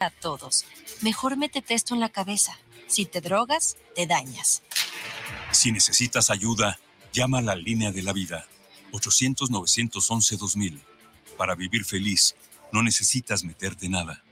[0.00, 0.64] a todos.
[1.02, 2.58] Mejor métete esto en la cabeza.
[2.88, 4.62] Si te drogas, te dañas.
[5.52, 6.80] Si necesitas ayuda,
[7.12, 8.46] llama a la línea de la vida.
[8.92, 10.80] 800-911-2000.
[11.36, 12.34] Para vivir feliz,
[12.72, 14.24] no necesitas meterte nada.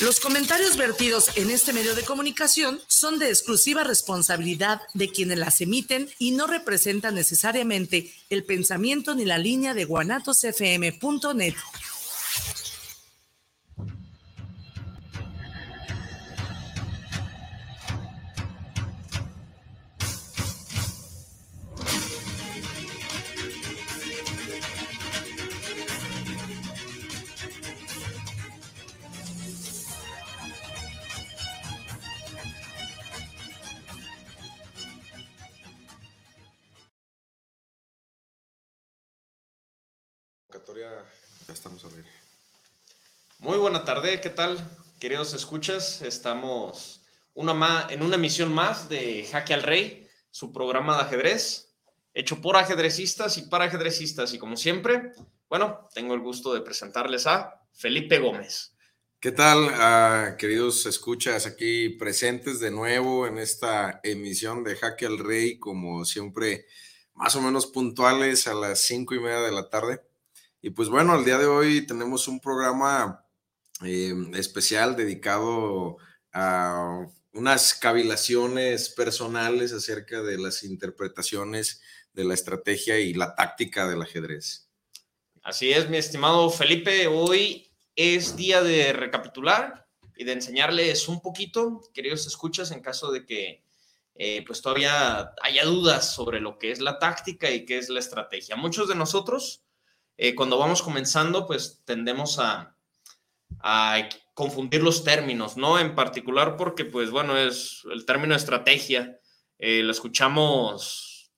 [0.00, 5.60] Los comentarios vertidos en este medio de comunicación son de exclusiva responsabilidad de quienes las
[5.60, 11.54] emiten y no representan necesariamente el pensamiento ni la línea de guanatosfm.net.
[40.74, 42.04] Ya estamos a ver.
[43.40, 44.58] Muy buena tarde, ¿qué tal?
[44.98, 47.02] Queridos escuchas, estamos
[47.34, 51.74] una más, en una emisión más de Jaque al Rey, su programa de ajedrez,
[52.14, 54.32] hecho por ajedrecistas y para ajedrecistas.
[54.32, 55.12] Y como siempre,
[55.48, 58.74] bueno, tengo el gusto de presentarles a Felipe Gómez.
[59.20, 65.18] ¿Qué tal, ah, queridos escuchas aquí presentes de nuevo en esta emisión de Jaque al
[65.18, 66.66] Rey, como siempre,
[67.14, 70.00] más o menos puntuales a las cinco y media de la tarde?
[70.64, 73.26] Y pues bueno, el día de hoy tenemos un programa
[73.84, 75.96] eh, especial dedicado
[76.32, 81.82] a unas cavilaciones personales acerca de las interpretaciones
[82.12, 84.68] de la estrategia y la táctica del ajedrez.
[85.42, 91.80] Así es, mi estimado Felipe, hoy es día de recapitular y de enseñarles un poquito,
[91.92, 93.64] queridos escuchas, en caso de que
[94.14, 97.98] eh, pues todavía haya dudas sobre lo que es la táctica y qué es la
[97.98, 98.54] estrategia.
[98.54, 99.64] Muchos de nosotros
[100.16, 102.76] eh, cuando vamos comenzando, pues tendemos a,
[104.34, 105.78] confundir los términos, ¿no?
[105.78, 109.18] En particular porque, pues bueno, es el término estrategia,
[109.58, 111.30] eh, lo escuchamos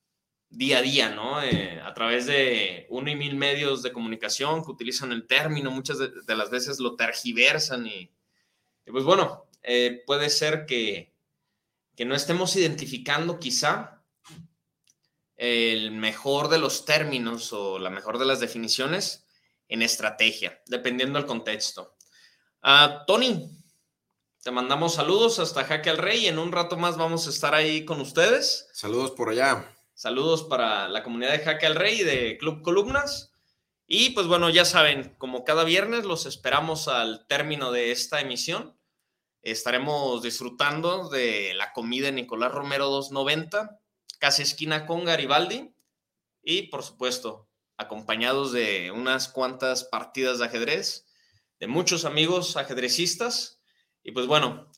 [0.48, 1.42] día a día, ¿no?
[1.42, 5.98] Eh, a través de uno y mil medios de comunicación que utilizan el término, muchas
[5.98, 8.12] de, las veces lo tergiversan y,
[8.86, 9.48] y pues bueno,
[10.06, 11.12] puede ser que,
[11.96, 14.03] que no estemos identificando quizá
[15.36, 19.26] el mejor de los términos o la mejor de las definiciones
[19.68, 21.96] en estrategia, dependiendo del contexto.
[22.62, 23.50] Uh, Tony,
[24.42, 26.26] te mandamos saludos hasta Jaque al Rey.
[26.26, 28.68] En un rato más vamos a estar ahí con ustedes.
[28.72, 29.70] Saludos por allá.
[29.94, 33.32] Saludos para la comunidad de Jaque al Rey de Club Columnas.
[33.86, 38.76] Y pues bueno, ya saben, como cada viernes los esperamos al término de esta emisión.
[39.42, 43.78] Estaremos disfrutando de la comida de Nicolás Romero 290
[44.24, 45.74] casi esquina con Garibaldi
[46.42, 51.04] y por supuesto acompañados de unas cuantas partidas de ajedrez,
[51.60, 53.60] de muchos amigos ajedrecistas
[54.02, 54.70] y pues bueno,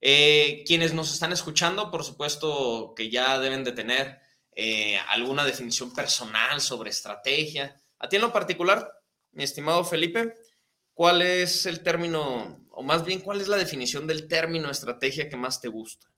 [0.00, 4.18] eh, quienes nos están escuchando, por supuesto que ya deben de tener
[4.56, 7.80] eh, alguna definición personal sobre estrategia.
[8.00, 8.90] A ti en lo particular,
[9.30, 10.34] mi estimado Felipe,
[10.92, 15.36] ¿cuál es el término, o más bien, cuál es la definición del término estrategia que
[15.36, 16.08] más te gusta?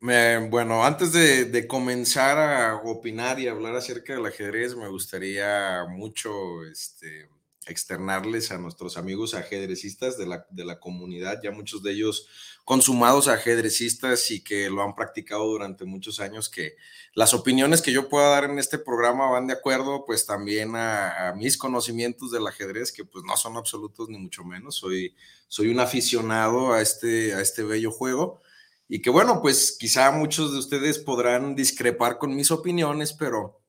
[0.00, 7.28] Bueno, antes de, comenzar a opinar y hablar acerca del ajedrez, me gustaría mucho este,
[7.66, 12.28] externarles a nuestros amigos ajedrecistas de la, de la comunidad, ya muchos de ellos
[12.64, 16.76] consumados ajedrecistas y que lo han practicado durante muchos años, que
[17.14, 21.32] las opiniones que yo pueda dar en este programa van de acuerdo pues también a,
[21.36, 25.16] mis conocimientos del ajedrez, que pues no son absolutos ni mucho menos, soy,
[25.48, 28.42] soy un aficionado a este, a este bello juego
[28.88, 33.60] y que bueno, pues quizá muchos de ustedes podrán discrepar con mis opiniones, pero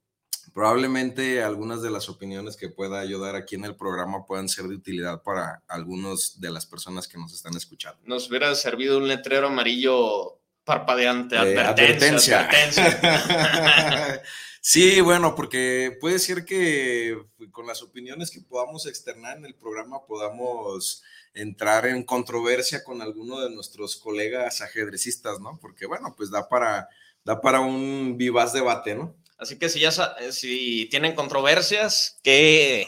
[0.53, 4.75] probablemente algunas de las opiniones que pueda ayudar aquí en el programa puedan ser de
[4.75, 7.99] utilidad para algunos de las personas que nos están escuchando.
[8.05, 12.41] Nos hubiera servido un letrero amarillo parpadeante, advertencia.
[12.41, 14.21] advertencia.
[14.61, 17.17] sí, bueno, porque puede ser que
[17.51, 21.03] con las opiniones que podamos externar en el programa podamos
[21.33, 25.57] entrar en controversia con alguno de nuestros colegas ajedrecistas, ¿no?
[25.61, 26.89] Porque bueno, pues da para,
[27.23, 29.15] da para un vivaz debate, ¿no?
[29.37, 29.91] Así que si ya
[30.31, 32.85] si tienen controversias que,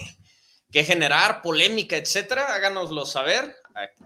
[0.69, 3.55] que generar, polémica, etcétera, háganoslo saber.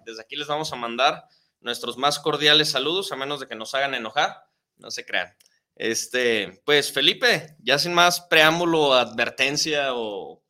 [0.05, 1.23] Desde aquí les vamos a mandar
[1.59, 4.45] nuestros más cordiales saludos, a menos de que nos hagan enojar,
[4.77, 5.35] no se crean.
[5.75, 10.43] Este, pues Felipe, ya sin más preámbulo, advertencia o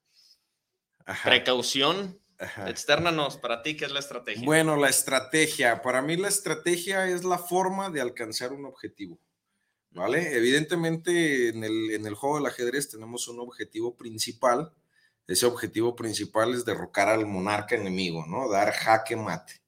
[1.23, 2.19] precaución,
[2.65, 4.45] Externanos, para ti, ¿qué es la estrategia?
[4.45, 9.19] Bueno, la estrategia, para mí la estrategia es la forma de alcanzar un objetivo,
[9.91, 10.35] ¿vale?
[10.37, 14.73] Evidentemente en el, en el juego del ajedrez tenemos un objetivo principal
[15.27, 18.49] Ese objetivo principal es derrocar al monarca enemigo, ¿no?
[18.49, 19.61] Dar jaque mate.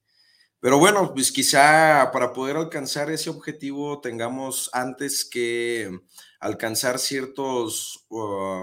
[0.60, 6.00] Pero bueno, pues quizá para poder alcanzar ese objetivo tengamos antes que
[6.40, 8.06] alcanzar ciertos,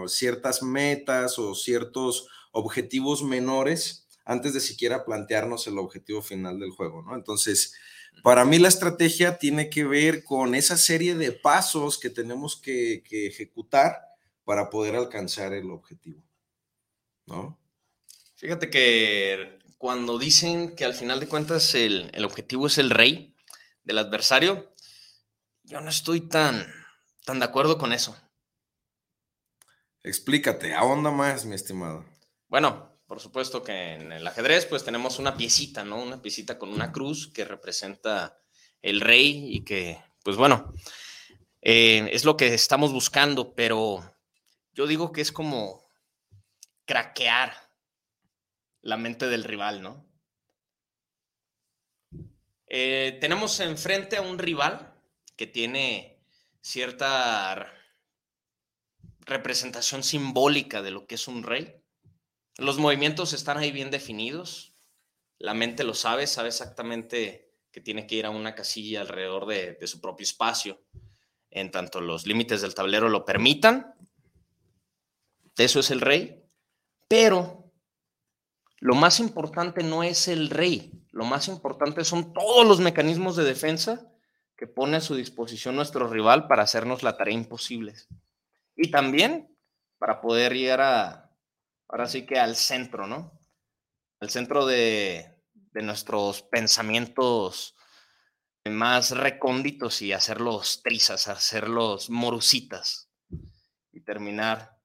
[0.08, 7.04] ciertas metas o ciertos objetivos menores antes de siquiera plantearnos el objetivo final del juego,
[7.04, 7.16] ¿no?
[7.16, 7.74] Entonces,
[8.24, 13.04] para mí la estrategia tiene que ver con esa serie de pasos que tenemos que,
[13.08, 13.98] que ejecutar
[14.46, 16.24] para poder alcanzar el objetivo,
[17.26, 17.60] ¿no?
[18.36, 23.36] Fíjate que cuando dicen que al final de cuentas el, objetivo es el rey
[23.84, 24.74] del adversario,
[25.64, 26.66] yo no estoy tan,
[27.26, 28.16] tan de acuerdo con eso.
[30.04, 32.06] Explícate, ahonda más, mi estimado.
[32.56, 36.02] Bueno, por supuesto que en el ajedrez pues tenemos una piecita, ¿no?
[36.02, 38.40] Una piecita con una cruz que representa
[38.82, 40.74] el rey y que, pues bueno,
[41.62, 44.10] eh, es lo que estamos buscando, pero
[44.72, 45.86] yo digo que es como
[46.86, 47.54] craquear
[48.82, 50.08] la mente del rival, ¿no?
[52.68, 54.94] Eh, tenemos enfrente a un rival
[55.36, 56.22] que tiene
[56.62, 57.70] cierta
[59.26, 61.82] representación simbólica de lo que es un rey.
[62.58, 64.74] Los movimientos están ahí bien definidos.
[65.38, 69.74] La mente lo sabe, sabe exactamente que tiene que ir a una casilla alrededor de,
[69.74, 70.82] de su propio espacio,
[71.52, 73.94] en tanto los límites del tablero lo permitan.
[75.58, 76.42] Eso es el rey.
[77.10, 77.74] Pero
[78.80, 83.46] lo más importante no es el rey, lo más importante son todos los mecanismos de
[83.46, 84.12] defensa
[84.58, 87.94] que pone a su disposición nuestro rival para hacernos la tarea imposible.
[88.76, 89.58] Y también
[89.98, 91.25] para poder llegar a,
[91.88, 93.40] ahora sí que al centro, ¿no?
[94.20, 97.76] Al centro de, de nuestros pensamientos
[98.66, 103.10] más recónditos y hacerlos trizas, hacerlos morusitas
[103.92, 104.76] y terminar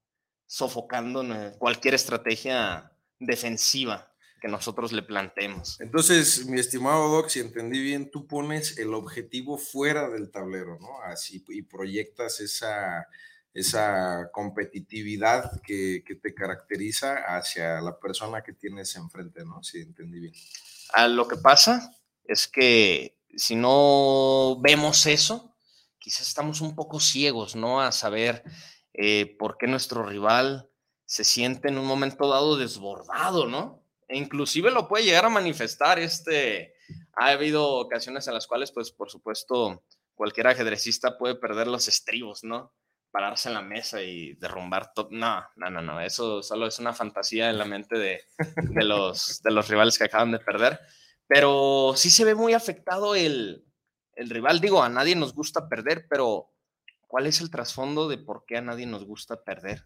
[0.46, 1.24] sofocando
[1.58, 5.80] cualquier estrategia defensiva que nosotros le planteemos.
[5.80, 11.00] Entonces, mi estimado Doc, si entendí bien, tú pones el objetivo fuera del tablero, ¿no?
[11.02, 13.06] Así, y proyectas esa,
[13.52, 19.62] esa competitividad que, te caracteriza hacia la persona que tienes enfrente, ¿no?
[19.62, 20.34] Si entendí bien.
[20.92, 21.90] A lo que pasa
[22.24, 25.56] es que si no vemos eso,
[25.98, 27.80] quizás estamos un poco ciegos, ¿no?
[27.80, 28.44] A saber
[28.94, 30.68] eh, por qué nuestro rival
[31.04, 33.84] se siente en un momento dado desbordado, ¿no?
[34.06, 35.98] E inclusive lo puede llegar a manifestar.
[35.98, 36.74] Este,
[37.14, 42.44] ha habido ocasiones en las cuales, pues, por supuesto, cualquier ajedrecista puede perder los estribos,
[42.44, 42.72] ¿no?
[43.10, 45.08] Pararse en la mesa y derrumbar todo.
[45.10, 46.00] No, no, no, no.
[46.00, 48.22] Eso solo es una fantasía en la mente de,
[48.56, 50.78] de, los, de los rivales que acaban de perder.
[51.26, 53.64] Pero sí se ve muy afectado el,
[54.14, 54.60] el rival.
[54.60, 56.52] Digo, a nadie nos gusta perder, pero
[57.06, 59.84] ¿cuál es el trasfondo de por qué a nadie nos gusta perder?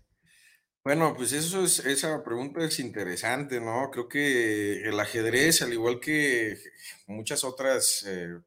[0.85, 3.91] Bueno, pues eso es, esa pregunta es interesante, ¿no?
[3.91, 6.59] Creo que el ajedrez, al igual que
[7.06, 8.38] muchas otras, eh,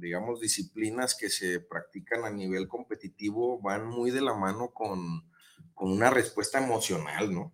[0.00, 5.30] digamos, disciplinas que se practican a nivel competitivo, van muy de la mano con,
[5.74, 7.52] con una respuesta emocional, ¿no?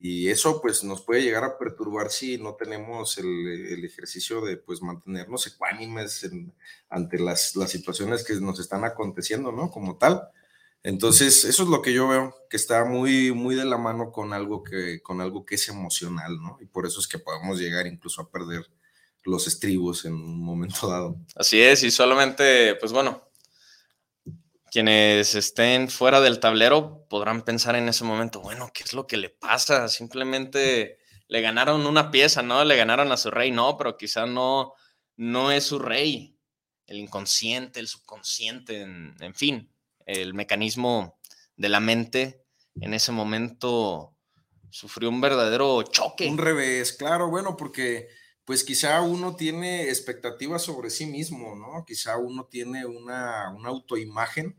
[0.00, 4.80] Y eso pues nos puede llegar a perturbar si no tenemos el, ejercicio de pues
[4.80, 6.28] mantenernos ecuánimes
[6.88, 9.70] ante las, las situaciones que nos están aconteciendo, ¿no?
[9.70, 10.30] Como tal.
[10.84, 14.32] Entonces, eso es lo que yo veo, que está muy, muy de la mano con
[14.32, 16.58] algo que, con algo que es emocional, ¿no?
[16.60, 18.70] Y por eso es que podemos llegar incluso a perder
[19.24, 21.16] los estribos en un momento dado.
[21.34, 23.30] Así es, y solamente, pues bueno,
[24.70, 29.16] quienes estén fuera del tablero podrán pensar en ese momento, bueno, ¿qué es lo que
[29.16, 29.88] le pasa?
[29.88, 32.64] Simplemente le ganaron una pieza, ¿no?
[32.64, 34.74] Le ganaron a su rey, no, pero quizá no,
[35.16, 36.38] no es su rey,
[36.86, 39.70] el inconsciente, el subconsciente, en fin
[40.08, 41.20] el mecanismo
[41.56, 42.42] de la mente
[42.80, 44.16] en ese momento
[44.70, 46.28] sufrió un verdadero choque.
[46.28, 48.08] Un revés, claro, bueno, porque
[48.48, 51.84] pues quizá uno tiene expectativas sobre sí mismo, ¿no?
[51.84, 54.58] Quizá uno tiene una, autoimagen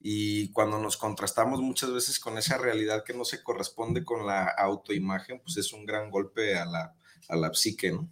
[0.00, 4.46] y cuando nos contrastamos muchas veces con esa realidad que no se corresponde con la
[4.46, 6.96] autoimagen, pues es un gran golpe a la,
[7.28, 8.10] a la psique, ¿no?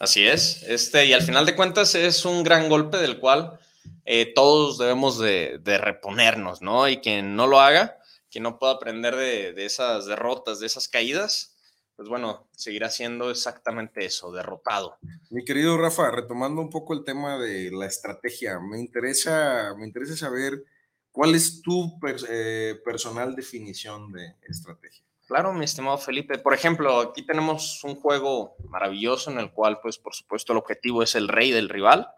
[0.00, 3.60] Así es, este, y al final de cuentas es un gran golpe del cual
[4.04, 6.88] eh, todos debemos de, reponernos, ¿no?
[6.88, 7.98] Y quien no lo haga,
[8.32, 11.55] quien no pueda aprender de, esas derrotas, de esas caídas,
[11.96, 14.98] pues bueno, seguirá siendo exactamente eso, derrotado.
[15.30, 20.16] Mi querido Rafa, retomando un poco el tema de la estrategia, me interesa, me interesa
[20.16, 20.64] saber
[21.10, 21.98] cuál es tu
[22.28, 25.02] eh, personal definición de estrategia.
[25.26, 26.38] Claro, mi estimado Felipe.
[26.38, 31.02] Por ejemplo, aquí tenemos un juego maravilloso en el cual, pues, por supuesto, el objetivo
[31.02, 32.08] es el rey del rival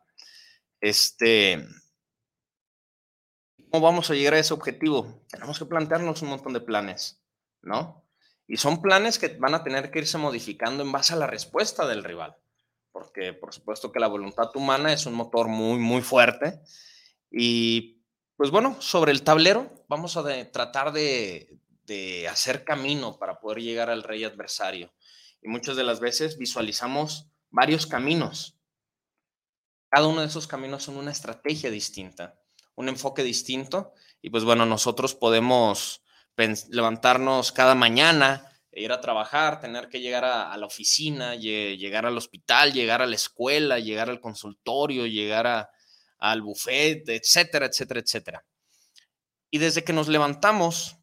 [0.81, 1.65] este,
[3.71, 5.25] ¿cómo vamos a llegar a ese objetivo?
[5.31, 7.21] Tenemos que plantearnos un montón de planes,
[7.63, 8.05] ¿no?
[8.49, 11.87] Y son planes que van a tener que irse modificando en base a la respuesta
[11.87, 12.35] del rival,
[12.91, 16.59] porque por supuesto que la voluntad humana es un motor muy, muy fuerte.
[17.31, 18.03] Y
[18.37, 23.91] pues bueno, sobre el tablero vamos a tratar de, de hacer camino para poder llegar
[23.91, 24.93] al rey adversario.
[25.43, 28.57] Y muchas de las veces visualizamos varios caminos.
[29.91, 32.39] Cada uno de esos caminos son una estrategia distinta,
[32.77, 33.93] un enfoque distinto.
[34.23, 36.03] Y pues bueno, nosotros podemos
[36.71, 42.73] levantarnos cada mañana, ir a trabajar, tener que llegar a, la oficina, llegar al hospital,
[42.73, 45.69] llegar a la escuela, llegar al consultorio, llegar
[46.19, 48.45] al buffet, etcétera, etcétera, etcétera.
[49.51, 50.99] Y desde que nos levantamos,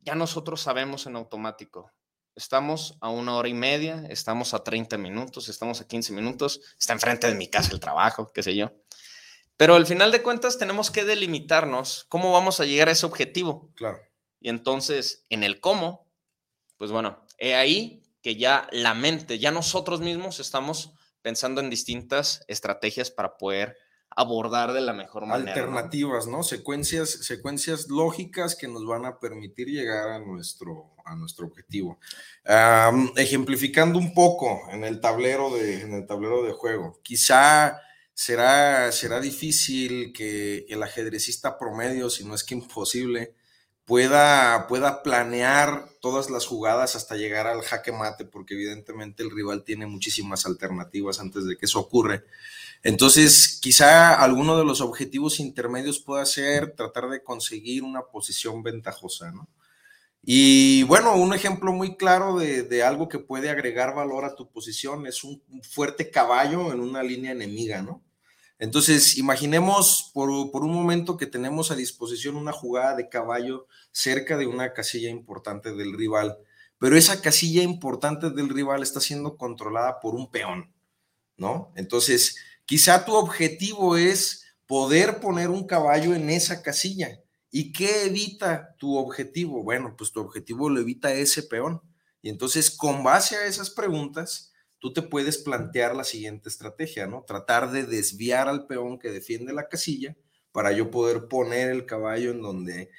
[0.00, 1.92] ya nosotros sabemos en automático.
[2.34, 6.92] Estamos a una hora y media, estamos a 30 minutos, estamos a 15 minutos, está
[6.92, 8.70] enfrente de mi casa el trabajo, qué sé yo.
[9.56, 13.72] Pero al final de cuentas tenemos que delimitarnos cómo vamos a llegar a ese objetivo.
[13.74, 13.98] Claro.
[14.40, 16.06] Y entonces, en el cómo,
[16.76, 20.92] pues bueno, he ahí que ya la mente, ya nosotros mismos estamos
[21.22, 23.76] pensando en distintas estrategias para poder
[24.10, 25.52] abordar de la mejor manera.
[25.52, 26.42] Alternativas, ¿no?
[26.42, 31.98] Secuencias, secuencias lógicas que nos van a permitir llegar a nuestro, a nuestro objetivo.
[33.16, 37.80] ejemplificando un poco en el tablero de, en el tablero de juego, quizá
[38.14, 43.34] será, será difícil que el ajedrecista promedio, si no es que imposible,
[43.88, 49.64] pueda, pueda planear todas las jugadas hasta llegar al jaque mate, porque evidentemente el rival
[49.64, 52.24] tiene muchísimas alternativas antes de que eso ocurre.
[52.82, 59.32] Entonces, quizá alguno de los objetivos intermedios pueda ser tratar de conseguir una posición ventajosa,
[59.32, 59.48] ¿no?
[60.22, 65.06] Y bueno, un ejemplo muy claro de, algo que puede agregar valor a tu posición
[65.06, 68.02] es un fuerte caballo en una línea enemiga, ¿no?
[68.58, 74.46] Entonces, imaginemos por, un momento que tenemos a disposición una jugada de caballo cerca de
[74.46, 76.38] una casilla importante del rival,
[76.78, 80.72] pero esa casilla importante del rival está siendo controlada por un peón,
[81.36, 81.72] ¿no?
[81.76, 82.36] Entonces,
[82.66, 87.20] quizá tu objetivo es poder poner un caballo en esa casilla.
[87.50, 89.62] ¿Y qué evita tu objetivo?
[89.62, 91.80] Bueno, pues tu objetivo lo evita ese peón.
[92.20, 94.47] Y entonces, con base a esas preguntas,
[94.78, 97.24] tú te puedes plantear la siguiente estrategia, ¿no?
[97.24, 100.16] Tratar de desviar al peón que defiende la casilla
[100.52, 102.90] para yo poder poner el caballo en donde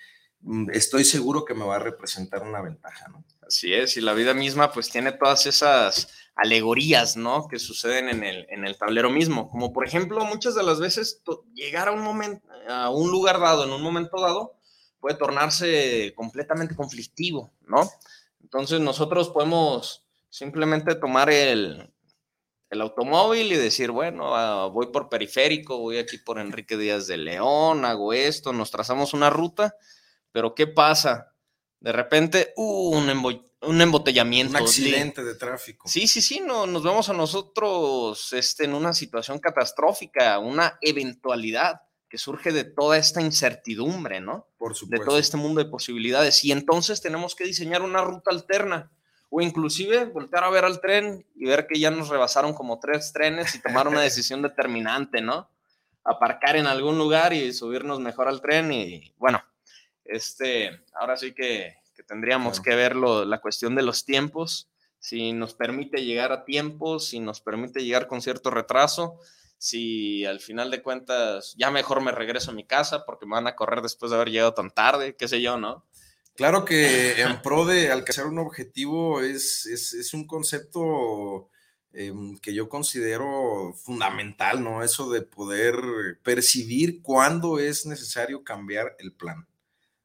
[0.42, 3.24] mm, estoy seguro que me va a representar una ventaja, ¿no?
[3.42, 7.48] Así es, y la vida misma pues tiene todas esas alegorías, ¿no?
[7.48, 11.22] Que suceden en el, en el tablero mismo, como por ejemplo muchas de las veces
[11.54, 14.56] llegar a un momento, a un lugar dado, en un momento dado,
[15.00, 17.90] puede tornarse completamente conflictivo, ¿no?
[18.42, 21.92] Entonces nosotros podemos Simplemente tomar el,
[22.72, 27.84] automóvil y decir, bueno, ah, voy por periférico, voy aquí por Enrique Díaz de León,
[27.84, 29.76] hago esto, nos trazamos una ruta,
[30.32, 31.34] pero ¿qué pasa?
[31.80, 34.56] De repente, uh, un, embotellamiento.
[34.56, 35.88] Un accidente de tráfico.
[35.88, 41.82] Sí, sí, sí, no, nos vemos a nosotros este, en una situación catastrófica, una eventualidad
[42.08, 44.48] que surge de toda esta incertidumbre, ¿no?
[44.58, 45.04] Por supuesto.
[45.04, 46.44] De todo este mundo de posibilidades.
[46.44, 48.92] Y entonces tenemos que diseñar una ruta alterna
[49.30, 53.14] o inclusive voltear a ver al tren y ver que ya nos rebasaron como tres
[53.14, 55.50] trenes y tomar una decisión determinante, ¿no?
[56.04, 59.44] Aparcar en algún lugar y subirnos mejor al tren y bueno,
[60.06, 64.70] este, ahora sí que, tendríamos que ver la cuestión de los tiempos,
[65.00, 69.20] si nos permite llegar a tiempo, si nos permite llegar con cierto retraso,
[69.60, 73.48] si al final de cuentas ya mejor me regreso a mi casa porque me van
[73.48, 75.86] a correr después de haber llegado tan tarde, qué sé yo, ¿no?
[76.40, 81.50] Claro que en pro de alcanzar un objetivo es, es, un concepto
[81.92, 84.82] em, que yo considero fundamental, ¿no?
[84.82, 85.76] Eso de poder
[86.24, 89.50] percibir cuándo es necesario cambiar el plan,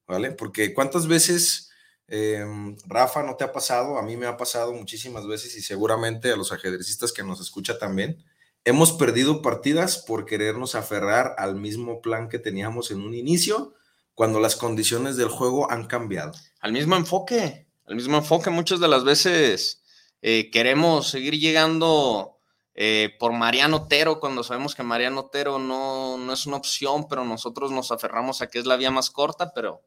[0.09, 0.33] ¿vale?
[0.33, 1.71] Porque cuántas veces,
[2.09, 6.33] em, Rafa, no te ha pasado, a mí me ha pasado muchísimas veces y seguramente
[6.33, 8.25] a los ajedrecistas que nos escucha también,
[8.65, 13.77] hemos perdido partidas por querernos aferrar al mismo plan que teníamos en un inicio
[14.15, 16.33] cuando las condiciones del juego han cambiado.
[16.61, 18.51] Al mismo enfoque, al mismo enfoque.
[18.51, 19.83] Muchas de las veces
[20.23, 22.39] eh, queremos seguir llegando
[22.75, 27.25] eh, por Mariano Otero cuando sabemos que Mariano Otero no, no es una opción, pero
[27.25, 29.83] nosotros nos aferramos a que es la vía más corta, pero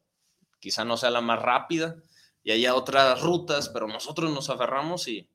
[0.60, 1.96] quizá no sea la más rápida
[2.44, 5.30] y haya otras rutas, pero nosotros nos aferramos y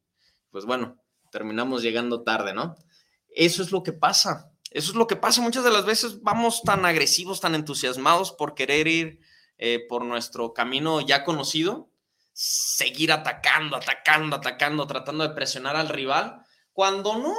[0.51, 0.99] pues bueno,
[1.31, 2.77] terminamos llegando tarde, ¿no?
[3.29, 4.52] Eso es lo que pasa.
[4.75, 5.41] Eso es lo que pasa.
[5.41, 9.21] Muchas de las veces, vamos tan agresivos, tan entusiasmados por querer ir
[9.59, 11.91] eh, por nuestro camino ya conocido,
[12.33, 17.35] seguir atacando, atacando, atacando, tratando de presionar al rival, cuando no,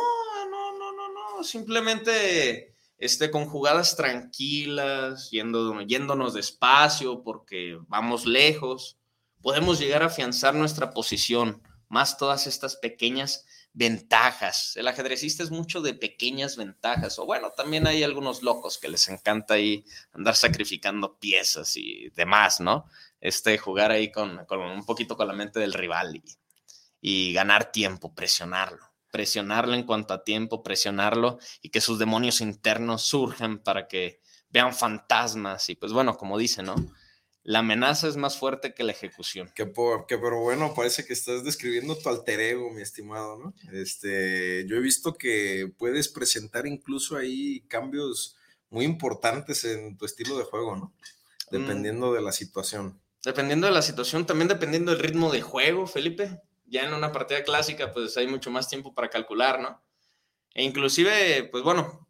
[0.50, 8.98] no, no, no, no, simplemente este, con jugadas tranquilas, yendo, yéndonos despacio porque vamos lejos,
[9.42, 14.78] podemos llegar a afianzar nuestra posición, más todas estas pequeñas ventajas.
[14.78, 19.10] El ajedrecista es mucho de pequeñas ventajas, o bueno, también hay algunos locos que les
[19.10, 22.86] encanta ahí andar sacrificando piezas y demás, ¿no?
[23.20, 26.24] Este, jugar ahí con, con un poquito con la mente del rival y,
[27.02, 33.04] y ganar tiempo, presionarlo presionarlo en cuanto a tiempo, presionarlo y que sus demonios internos
[33.04, 36.74] surjan para que vean fantasmas y pues bueno, como dice, ¿no?
[37.44, 39.52] La amenaza es más fuerte que la ejecución.
[39.54, 43.54] Que, que, pero bueno, parece que estás describiendo tu alter ego, mi estimado, ¿no?
[43.74, 48.38] Este, yo he visto que puedes presentar incluso ahí cambios
[48.70, 50.94] muy importantes en tu estilo de juego, ¿no?
[51.52, 51.58] Mm.
[51.58, 53.02] Dependiendo de la situación.
[53.24, 57.44] Dependiendo de la situación, también dependiendo del ritmo de juego, Felipe ya en una partida
[57.44, 59.82] clásica, pues hay mucho más tiempo para calcular, ¿no?
[60.54, 62.08] E inclusive, pues bueno,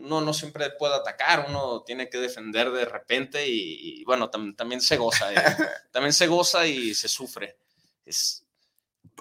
[0.00, 4.96] uno no siempre puede atacar, uno tiene que defender de repente y, bueno, también se
[4.96, 5.36] goza, ¿eh?
[5.92, 7.56] también se goza y se sufre.
[8.04, 8.44] Es,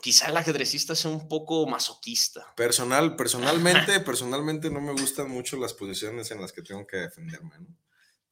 [0.01, 2.53] quizá el ajedrecista sea un poco masoquista.
[2.55, 7.59] Personal, personalmente, personalmente no me gustan mucho las posiciones en las que tengo que defenderme,
[7.59, 7.77] ¿no?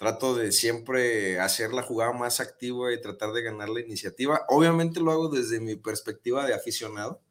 [0.02, 4.46] trato de siempre hacer la jugada más activa y tratar de ganar la iniciativa.
[4.48, 7.22] Obviamente lo hago desde mi perspectiva de aficionado.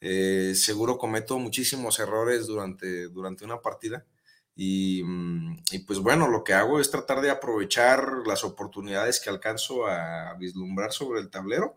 [0.00, 4.04] Eh, seguro cometo muchísimos errores durante, durante una partida.
[4.54, 9.30] Y, mm, y, pues bueno, lo que hago es tratar de aprovechar las oportunidades que
[9.30, 11.76] alcanzo a vislumbrar sobre el tablero.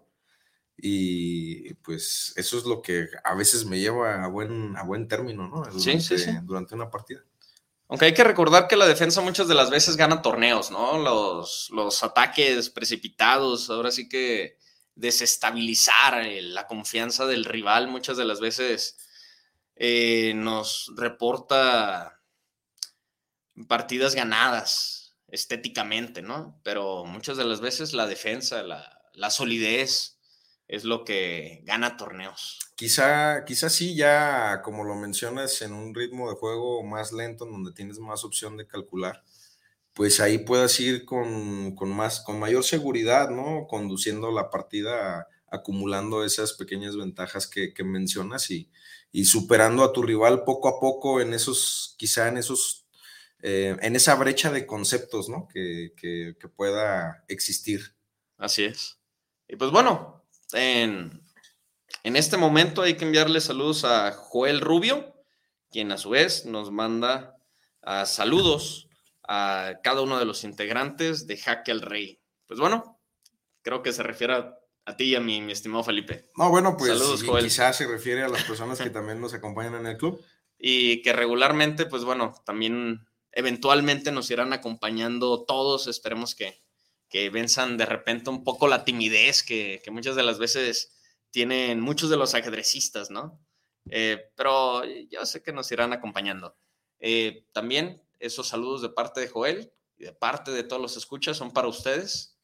[0.75, 5.47] Y pues eso es lo que a veces me lleva a buen, a buen término,
[5.47, 5.79] ¿no?
[5.79, 6.31] sí, sí, sí.
[6.43, 7.23] durante una partida.
[7.87, 10.97] Aunque hay que recordar que la defensa muchas de las veces gana torneos, ¿no?
[10.97, 14.57] Los, los ataques precipitados, ahora sí que
[14.95, 18.97] desestabilizar eh, la confianza del rival muchas de las veces
[19.75, 22.21] eh, nos reporta
[23.67, 26.59] partidas ganadas estéticamente, ¿no?
[26.63, 30.17] Pero muchas de las veces la defensa, la, la solidez
[30.67, 32.59] es lo que gana torneos.
[32.75, 37.51] Quizá, quizá sí, ya como lo mencionas, en un ritmo de juego más lento, en
[37.51, 39.23] donde tienes más opción de calcular,
[39.93, 43.67] pues ahí puedas ir con, más, con mayor seguridad, ¿no?
[43.67, 48.69] Conduciendo la partida, acumulando esas pequeñas ventajas que, mencionas y,
[49.25, 52.82] superando a tu rival poco a poco en esos, quizá en esos,
[53.45, 55.47] eh, en esa brecha de conceptos, ¿no?
[55.53, 57.93] Que, que pueda existir.
[58.37, 58.99] Así es.
[59.47, 61.23] Y pues bueno, en,
[62.03, 65.13] en este momento hay que enviarle saludos a Joel Rubio,
[65.71, 67.37] quien a su vez nos manda
[67.81, 68.89] ah, saludos
[69.27, 72.19] a cada uno de los integrantes de Jaque al Rey.
[72.45, 72.99] Pues bueno,
[73.61, 74.33] creo que se refiere
[74.85, 76.29] a, ti y a mi, mi, estimado Felipe.
[76.35, 79.87] No, bueno, pues saludos, quizás se refiere a las personas que también nos acompañan en
[79.87, 80.21] el club.
[80.57, 85.87] Y que regularmente, pues bueno, también eventualmente nos irán acompañando todos.
[85.87, 86.63] Esperemos que,
[87.09, 90.93] que venzan de repente un poco la timidez que, que muchas de las veces
[91.31, 93.43] tienen muchos de los ajedrecistas, ¿no?
[93.89, 96.55] Eh, pero yo sé que nos irán acompañando.
[96.99, 101.35] Eh, también esos saludos de parte de Joel y de parte de todos los escuchas
[101.35, 102.39] son para ustedes.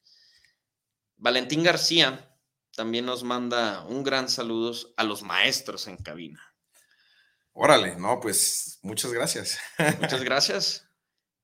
[1.16, 2.36] Valentín García
[2.74, 6.49] también nos manda un gran saludo a los maestros en cabina.
[7.62, 9.58] Órale, no, pues muchas gracias.
[10.00, 10.88] Muchas gracias.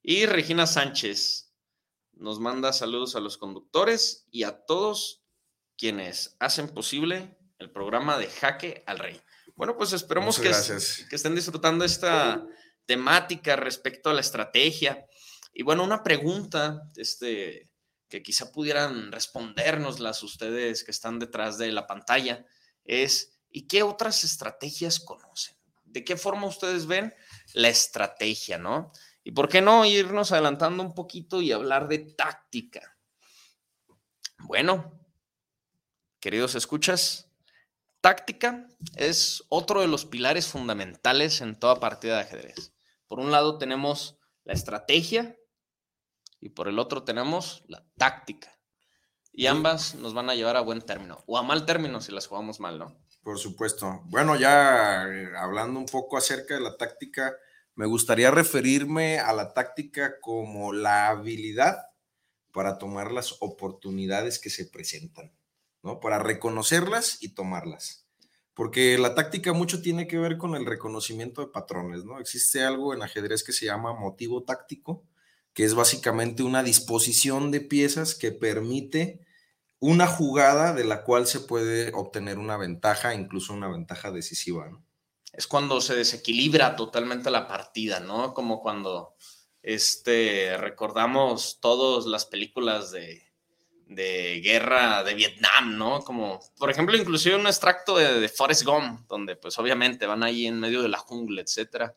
[0.03, 1.53] Y Regina Sánchez
[2.15, 5.23] nos manda saludos a los conductores y a todos
[5.77, 9.21] quienes hacen posible el programa de Jaque al Rey.
[9.57, 10.51] Bueno, pues esperemos que,
[11.11, 12.47] que, estén disfrutando esta
[12.87, 15.05] temática respecto a la estrategia.
[15.53, 17.69] Y bueno, una pregunta este,
[18.09, 22.47] que quizá pudieran respondernoslas ustedes que están detrás de la pantalla
[22.85, 25.56] es, ¿y qué otras estrategias conocen?
[25.97, 27.15] ¿De qué forma ustedes ven
[27.55, 28.93] la estrategia, no?
[29.25, 32.99] Y por qué no irnos adelantando un poquito y hablar de táctica.
[34.41, 35.01] Bueno,
[36.21, 37.33] queridos escuchas,
[38.03, 42.75] táctica es otro de los pilares fundamentales en toda partida de ajedrez.
[43.07, 45.35] Por un lado tenemos la estrategia
[46.41, 48.61] y por el otro tenemos la táctica.
[49.33, 52.27] Y ambas nos van a llevar a buen término o a mal término si las
[52.27, 53.06] jugamos mal, ¿no?
[53.27, 54.03] Por supuesto.
[54.05, 57.35] Bueno, ya eh, hablando un poco acerca de la táctica,
[57.75, 61.77] me gustaría referirme a la táctica como la habilidad
[62.53, 65.33] para tomar las oportunidades que se presentan.
[66.01, 68.07] Para reconocerlas y tomarlas.
[68.55, 72.21] Porque la táctica mucho tiene que ver con el reconocimiento de patrones, ¿no?
[72.21, 75.03] Existe algo en ajedrez que se llama motivo táctico,
[75.53, 79.26] que es básicamente una disposición de piezas que permite
[79.79, 84.71] una jugada de la cual se puede obtener una ventaja, incluso una ventaja decisiva,
[85.33, 88.33] Es cuando se desequilibra totalmente la partida, ¿no?
[88.33, 89.15] Como cuando
[89.63, 93.27] este, recordamos todas las películas de
[93.87, 96.01] de guerra de Vietnam, ¿no?
[96.01, 100.47] Como, por ejemplo, inclusive un extracto de, de Forrest Gump, donde pues obviamente van ahí
[100.47, 101.95] en medio de la jungla, etcétera,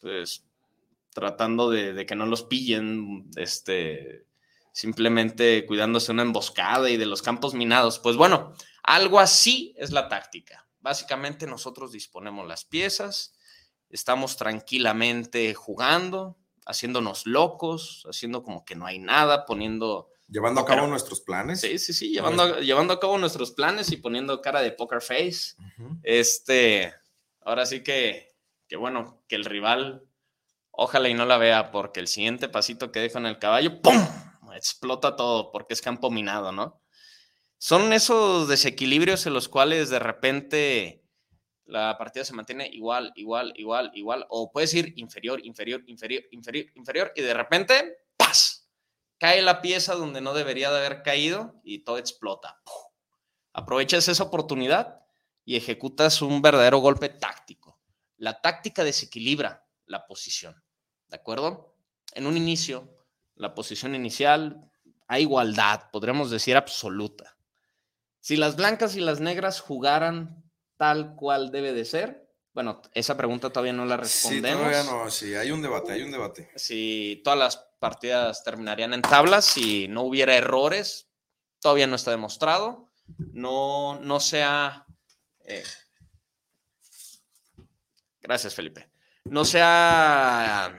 [0.00, 0.44] pues
[1.10, 4.26] tratando de, de que no los pillen, este,
[4.78, 7.98] simplemente cuidándose una emboscada y de los campos minados.
[7.98, 10.68] Pues bueno, algo así es la táctica.
[10.78, 13.34] Básicamente nosotros disponemos las piezas,
[13.90, 20.86] estamos tranquilamente jugando, haciéndonos locos, haciendo como que no hay nada, poniendo Llevando a cabo
[20.86, 21.60] nuestros planes.
[21.60, 25.00] Sí, sí, sí, llevando, a, llevando a cabo nuestros planes y poniendo cara de poker
[25.00, 25.56] face.
[26.04, 26.94] Este,
[27.40, 28.28] ahora sí que,
[28.68, 30.04] que bueno, que el rival,
[30.70, 33.96] ojalá y no la vea, porque el siguiente pasito que deja en el caballo, ¡pum!
[34.58, 36.82] Explota todo, porque es campo minado, ¿no?
[37.58, 41.04] Son esos desequilibrios en los cuales de repente
[41.64, 46.66] la partida se mantiene igual, igual, igual, igual, o puedes ir inferior, inferior, inferior, inferior,
[46.74, 48.68] inferior, y de repente, ¡paz!
[49.18, 52.60] cae la pieza donde no debería de haber caído y todo explota.
[53.52, 55.02] Aprovechas esa oportunidad
[55.44, 57.80] y ejecutas un verdadero golpe táctico.
[58.16, 60.60] La táctica desequilibra la posición,
[61.06, 61.76] ¿de acuerdo?
[62.12, 62.97] En un inicio,
[63.38, 64.70] la posición inicial,
[65.06, 67.36] hay igualdad, podríamos decir absoluta.
[68.20, 70.44] Si las blancas y las negras jugaran
[70.76, 74.58] tal cual debe de ser, bueno, esa pregunta todavía no la respondemos.
[74.58, 76.50] Sí, todavía no, sí, hay un debate, hay un debate.
[76.56, 81.08] Si todas las partidas terminarían en tablas si no hubiera errores.
[81.60, 82.90] Todavía no está demostrado.
[83.32, 84.86] No, no se ha.
[85.44, 85.64] Eh,
[88.20, 88.90] gracias, Felipe.
[89.24, 90.72] No se ha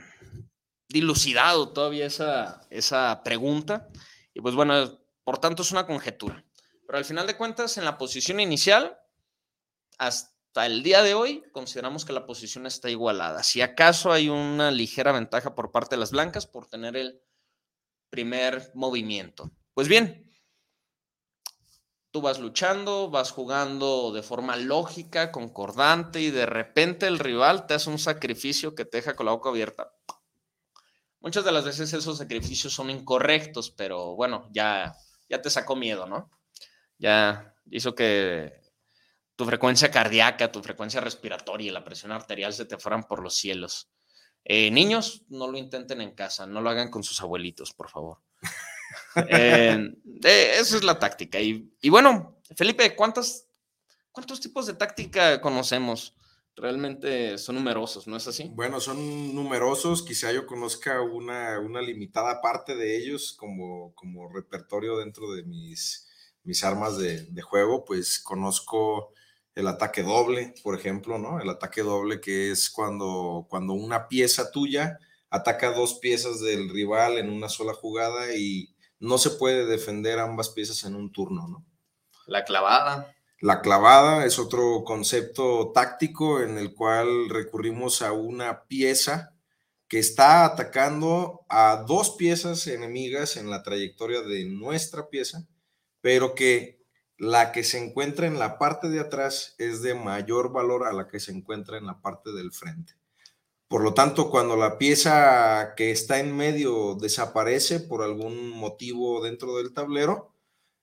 [0.90, 3.88] dilucidado todavía esa, esa pregunta.
[4.34, 6.44] Y pues bueno, por tanto es una conjetura.
[6.86, 8.98] Pero al final de cuentas, en la posición inicial,
[10.00, 13.44] hasta el día de hoy consideramos que la posición está igualada.
[13.44, 17.22] Si acaso hay una ligera ventaja por parte de las blancas por tener el
[18.10, 19.52] primer movimiento.
[19.76, 20.30] Pues bien,
[22.12, 27.76] tú vas luchando, vas jugando de forma lógica, concordante y de repente el rival te
[27.76, 29.94] hace un sacrificio que te deja con la boca abierta.
[31.22, 34.96] Muchas de las veces esos sacrificios son incorrectos, pero bueno, ya,
[35.28, 36.32] ya te sacó miedo, ¿no?
[36.98, 38.54] Ya hizo que
[39.36, 43.36] tu frecuencia cardíaca, tu frecuencia respiratoria y la presión arterial se te fueran por los
[43.36, 43.90] cielos.
[44.46, 48.20] Eh, niños, no lo intenten en casa, no lo hagan con sus abuelitos, por favor.
[49.16, 49.78] Eh,
[50.24, 51.40] eh, esa es la táctica.
[51.40, 53.46] Y, bueno, Felipe, ¿cuántos
[54.42, 56.16] tipos de táctica conocemos?
[56.60, 58.52] Realmente son numerosos, ¿no es así?
[58.54, 60.04] Bueno, son numerosos.
[60.04, 66.08] Quizá yo conozca una, limitada parte de ellos como, como repertorio dentro de mis,
[66.44, 67.86] mis armas de, de juego.
[67.86, 69.14] Pues conozco
[69.56, 71.40] el ataque doble, por ejemplo, ¿no?
[71.40, 77.18] El ataque doble que es cuando, cuando una pieza tuya ataca dos piezas del rival
[77.18, 81.66] en una sola jugada y no se puede defender ambas piezas en un turno, ¿no?
[82.26, 83.16] La clavada.
[83.42, 89.34] La clavada es otro concepto táctico en el cual recurrimos a una pieza
[89.88, 95.48] que está atacando a dos piezas enemigas en la trayectoria de nuestra pieza,
[96.02, 96.84] pero que
[97.18, 101.08] la que se encuentra en la parte de atrás es de mayor valor a la
[101.08, 102.94] que se encuentra en la parte del frente.
[103.70, 109.56] Por lo tanto, cuando la pieza que está en medio desaparece por algún motivo dentro
[109.58, 110.34] del tablero,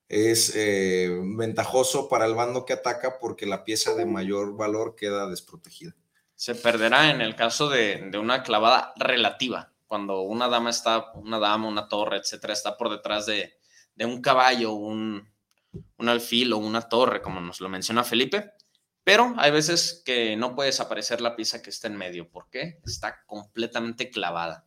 [0.08, 5.28] es eh, ventajoso para el bando que ataca porque la pieza de mayor valor queda
[5.28, 5.94] desprotegida.
[6.34, 11.68] Se perderá en el caso de, una clavada relativa, cuando una dama está, una dama,
[11.68, 13.54] una torre, etcétera, está por detrás de,
[13.94, 15.28] de un caballo, un,
[15.96, 18.52] un alfil o una torre, como nos lo menciona Felipe,
[19.02, 22.28] pero hay veces que no puede desaparecer la pieza que está en medio.
[22.28, 22.80] ¿Por qué?
[22.84, 24.66] Está completamente clavada.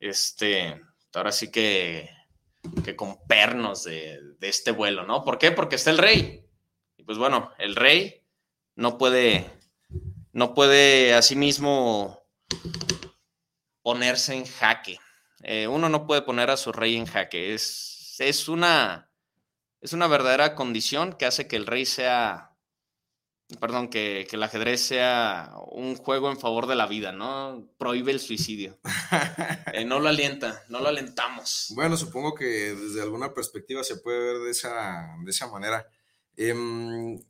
[0.00, 0.80] Este,
[1.12, 2.08] ahora sí que,
[2.84, 5.24] que con pernos de, de este vuelo, ¿no?
[5.24, 5.50] ¿Por qué?
[5.50, 6.44] Porque está el rey.
[6.96, 8.24] Y pues bueno, el rey
[8.74, 9.50] no puede,
[10.32, 12.22] no puede asimismo
[13.82, 14.98] ponerse en jaque.
[15.42, 17.54] Eh, uno no puede poner a su rey en jaque.
[17.54, 19.08] Es, es una
[19.80, 22.47] es una verdadera condición que hace que el rey sea,
[23.60, 27.68] perdón, que, el ajedrez sea un juego en favor de la vida, ¿no?
[27.78, 28.78] Prohíbe el suicidio.
[29.74, 31.72] Eh, no lo alienta, no lo alentamos.
[31.74, 35.86] Bueno, supongo que desde alguna perspectiva se puede ver de esa, de esa manera.
[36.36, 37.20] Em,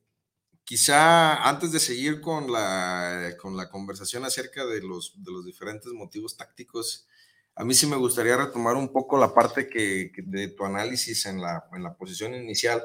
[0.65, 5.93] quizá antes de seguir con la, con la conversación acerca de los, de los diferentes
[5.93, 7.09] motivos tácticos,
[7.55, 11.41] a mí sí me gustaría retomar un poco la parte que, de tu análisis en
[11.41, 12.83] la, en la posición inicial,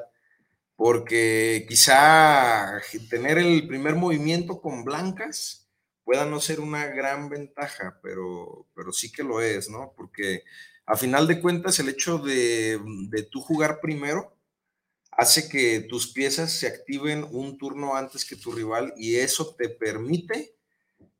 [0.75, 5.69] porque quizá tener el primer movimiento con blancas
[6.03, 9.93] pueda no ser una gran ventaja, pero, pero sí que lo es, ¿no?
[9.95, 10.43] Porque
[10.85, 14.35] a final de cuentas, el hecho de, de tú jugar primero
[15.11, 19.69] hace que tus piezas se activen un turno antes que tu rival y eso te
[19.69, 20.55] permite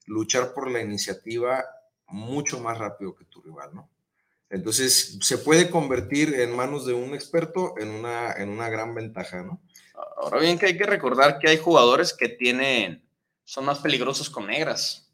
[0.05, 1.63] luchar por la iniciativa
[2.07, 3.89] mucho más rápido que tu rival, ¿no?
[4.53, 9.41] Entonces, se puede convertir en manos de un experto en una, en una gran ventaja,
[9.41, 9.59] ¿no?
[10.15, 13.03] Ahora bien que hay que recordar que hay jugadores que tienen,
[13.43, 15.09] son más peligrosos con negras.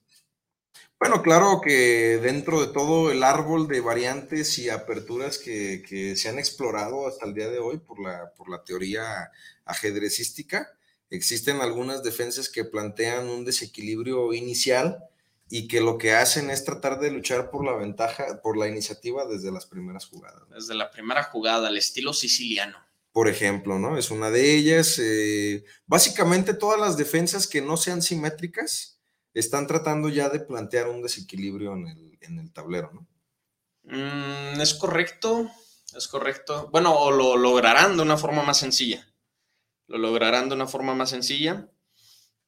[0.99, 6.37] Bueno, claro que dentro de todo el árbol de variantes y aperturas que, se han
[6.37, 9.31] explorado hasta el día de hoy por la, por la teoría
[9.63, 10.69] ajedrecística,
[11.09, 15.08] existen algunas defensas que plantean un desequilibrio inicial
[15.49, 19.25] y que lo que hacen es tratar de luchar por la ventaja, por la iniciativa
[19.25, 20.47] desde las primeras jugadas.
[20.49, 22.77] Desde la primera jugada, al estilo siciliano.
[23.11, 23.97] Por ejemplo, ¿no?
[23.97, 24.99] Es una de ellas.
[24.99, 28.99] Eh, básicamente todas las defensas que no sean simétricas,
[29.33, 33.07] están tratando ya de plantear un desequilibrio en el, tablero, ¿no?
[33.83, 35.49] Mm, es correcto,
[35.95, 36.69] es correcto.
[36.71, 39.07] Bueno, o lo lograrán de una forma más sencilla.
[39.87, 41.69] Lo lograrán de una forma más sencilla.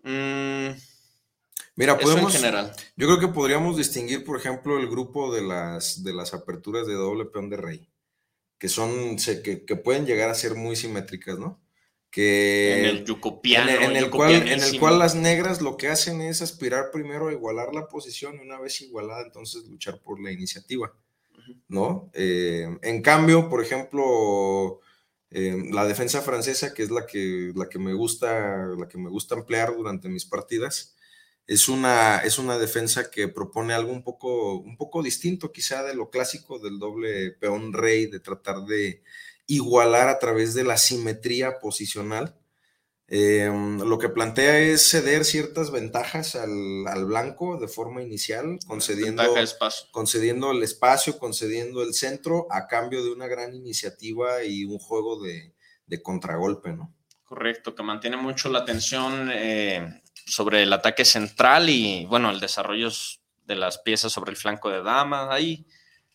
[0.04, 0.72] Mm,
[1.82, 2.36] Mira, podemos.
[2.36, 2.72] En general.
[2.96, 6.94] Yo creo que podríamos distinguir, por ejemplo, el grupo de las, de las aperturas de
[6.94, 7.90] doble peón de rey,
[8.60, 11.60] que son, que, que pueden llegar a ser muy simétricas, ¿no?
[12.12, 16.22] que en el yucopiano, en, el, cual, en el cual las negras lo que hacen
[16.22, 20.32] es aspirar primero a igualar la posición y una vez igualada entonces luchar por la
[20.32, 20.94] iniciativa,
[21.70, 22.12] ¿no?
[22.14, 24.82] Eh, en cambio, por ejemplo,
[25.32, 29.10] eh, la defensa francesa, que es la que, la que me gusta, la que me
[29.10, 30.96] gusta emplear durante mis partidas,
[31.52, 35.94] es una, es una defensa que propone algo un poco, un poco distinto quizá de
[35.94, 39.04] lo clásico del doble peón rey, de tratar de
[39.48, 42.38] igualar a través de la simetría posicional.
[43.06, 49.22] Em, lo que plantea es ceder ciertas ventajas al, blanco de forma inicial, concediendo,
[49.92, 55.22] concediendo el espacio, concediendo el centro a cambio de una gran iniciativa y un juego
[55.22, 55.54] de,
[56.02, 56.96] contragolpe, ¿no?
[57.26, 60.01] Correcto, que mantiene mucho la atención eh,
[60.32, 62.90] sobre el ataque central y, bueno, el desarrollo
[63.44, 65.28] de las piezas sobre el flanco de dama.
[65.30, 65.66] Ahí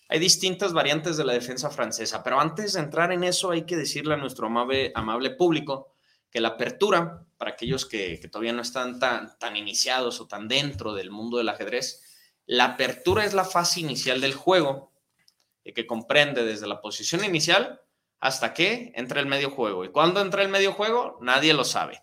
[0.09, 3.76] hay distintas variantes de la defensa francesa, pero antes de entrar en eso hay que
[3.76, 5.92] decirle a nuestro amable, amable público
[6.31, 10.94] que la apertura, para aquellos que, todavía no están tan, tan iniciados o tan dentro
[10.94, 12.02] del mundo del ajedrez,
[12.46, 14.92] la apertura es la fase inicial del juego,
[15.62, 17.83] eh, que comprende desde la posición inicial
[18.18, 19.85] hasta que entra el medio juego.
[19.85, 21.18] ¿Y cuándo entra el medio juego?
[21.20, 22.00] Nadie lo sabe.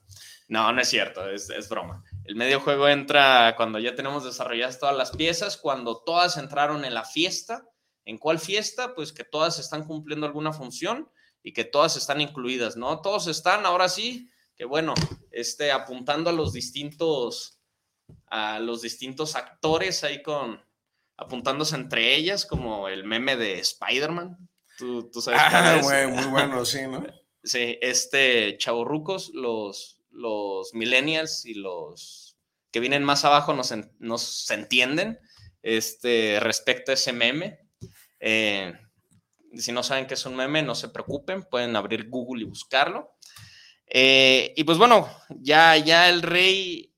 [0.47, 2.03] No, no es cierto, es, es, broma.
[2.25, 6.93] El medio juego entra cuando ya tenemos desarrolladas todas las piezas, cuando todas entraron en
[6.93, 7.63] la fiesta
[8.05, 8.95] ¿En cuál fiesta?
[8.95, 11.09] Pues que todas están cumpliendo alguna función
[11.41, 13.01] y que todas están incluidas, ¿no?
[13.01, 14.93] Todos están, ahora sí, que bueno,
[15.31, 17.59] este, apuntando a los distintos,
[18.27, 20.61] a los distintos actores ahí con,
[21.17, 24.37] apuntándose entre ellas, como el meme de Spider-Man.
[24.77, 25.39] Tú, sabes.
[25.41, 27.05] Ah, güey, muy bueno, sí, ¿no?
[27.45, 32.37] Sí, este, chavorrucos, los, los millennials y los
[32.71, 35.19] que vienen más abajo nos, nos entienden
[35.61, 37.59] este, respecto a ese meme.
[38.19, 38.73] Eh,
[39.55, 43.11] si no saben qué es un meme, no se preocupen, pueden abrir Google y buscarlo.
[43.85, 46.95] Eh, y pues bueno, ya, ya el rey,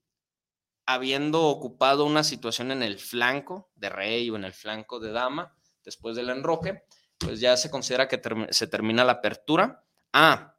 [0.86, 5.58] habiendo ocupado una situación en el flanco de rey o en el flanco de dama,
[5.84, 6.84] después del enroque,
[7.18, 9.84] pues ya se considera que se termina la apertura.
[10.14, 10.55] Ah,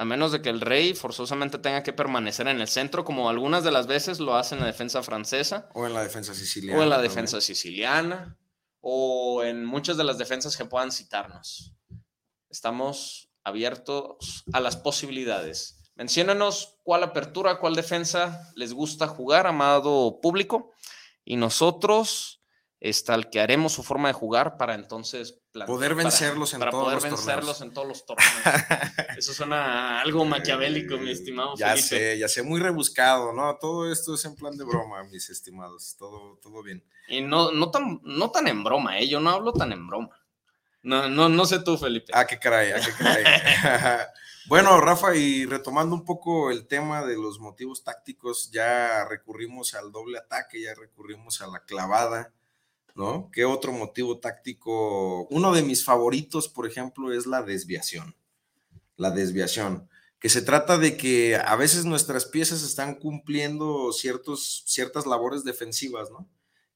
[0.00, 3.64] a menos de que el rey forzosamente tenga que permanecer en el centro, como algunas
[3.64, 5.68] de las veces lo hace en la defensa francesa.
[5.74, 6.80] O en la defensa siciliana.
[6.80, 8.38] O en la defensa siciliana
[8.80, 11.74] o en muchas de las defensas que puedan citarnos.
[12.48, 15.82] Estamos abiertos a las posibilidades.
[15.96, 20.72] Menciónenos cuál apertura, cuál defensa les gusta jugar, amado público,
[21.26, 22.39] y nosotros
[22.80, 27.86] estalquearemos su forma de jugar para entonces poder vencerlos en todos poder vencerlos en todos
[27.86, 28.30] los torneos.
[29.18, 33.54] Eso suena algo maquiavélico, mi estimado ya sé, ya sé, muy rebuscado, ¿no?
[33.60, 35.94] Todo esto es en plan de broma, mis estimados.
[35.98, 36.82] Todo, todo bien.
[37.08, 39.06] Y no, no, tan, no tan en broma, ¿eh?
[39.06, 40.18] Yo no hablo tan en broma.
[40.82, 42.12] No, no, no sé tú, Felipe.
[42.14, 43.24] Ah, qué caray, ah, qué caray.
[44.46, 49.92] bueno, Rafa, y retomando un poco el tema de los motivos tácticos, ya recurrimos al
[49.92, 52.32] doble ataque, ya recurrimos a la clavada
[53.00, 53.30] ¿no?
[53.32, 55.26] ¿Qué otro motivo táctico?
[55.28, 58.14] Uno de mis favoritos, por ejemplo, es la desviación.
[58.96, 65.06] La desviación, que se trata de que a veces nuestras piezas están cumpliendo ciertos, ciertas
[65.06, 66.28] labores defensivas, ¿no?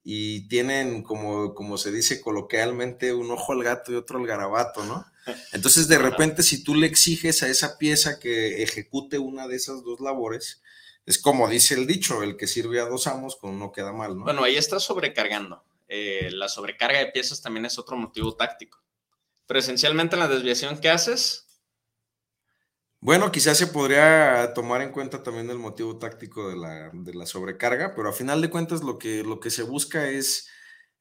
[0.02, 4.82] Y tienen, como, como se dice coloquialmente, un ojo al gato y otro al garabato,
[4.86, 5.04] ¿no?
[5.52, 9.84] Entonces, de repente, si tú le exiges a esa pieza que ejecute una de esas
[9.84, 10.62] dos labores,
[11.04, 14.16] es como dice el dicho, el que sirve a dos amos con uno queda mal,
[14.16, 14.24] ¿no?
[14.24, 18.82] Bueno, ahí está sobrecargando eh, la sobrecarga de piezas también es otro motivo táctico.
[19.46, 21.46] Pero esencialmente en la desviación que haces.
[23.00, 27.26] Bueno, quizás se podría tomar en cuenta también el motivo táctico de la, de la
[27.26, 30.48] sobrecarga, pero a final de cuentas lo que, lo que se busca es,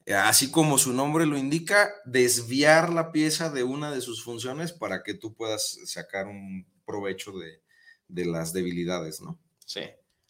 [0.05, 4.73] eh, así como su nombre lo indica, desviar la pieza de una de sus funciones
[4.73, 7.61] para que tú puedas sacar un provecho de,
[8.09, 9.39] de las debilidades, ¿no?
[9.65, 9.83] Sí.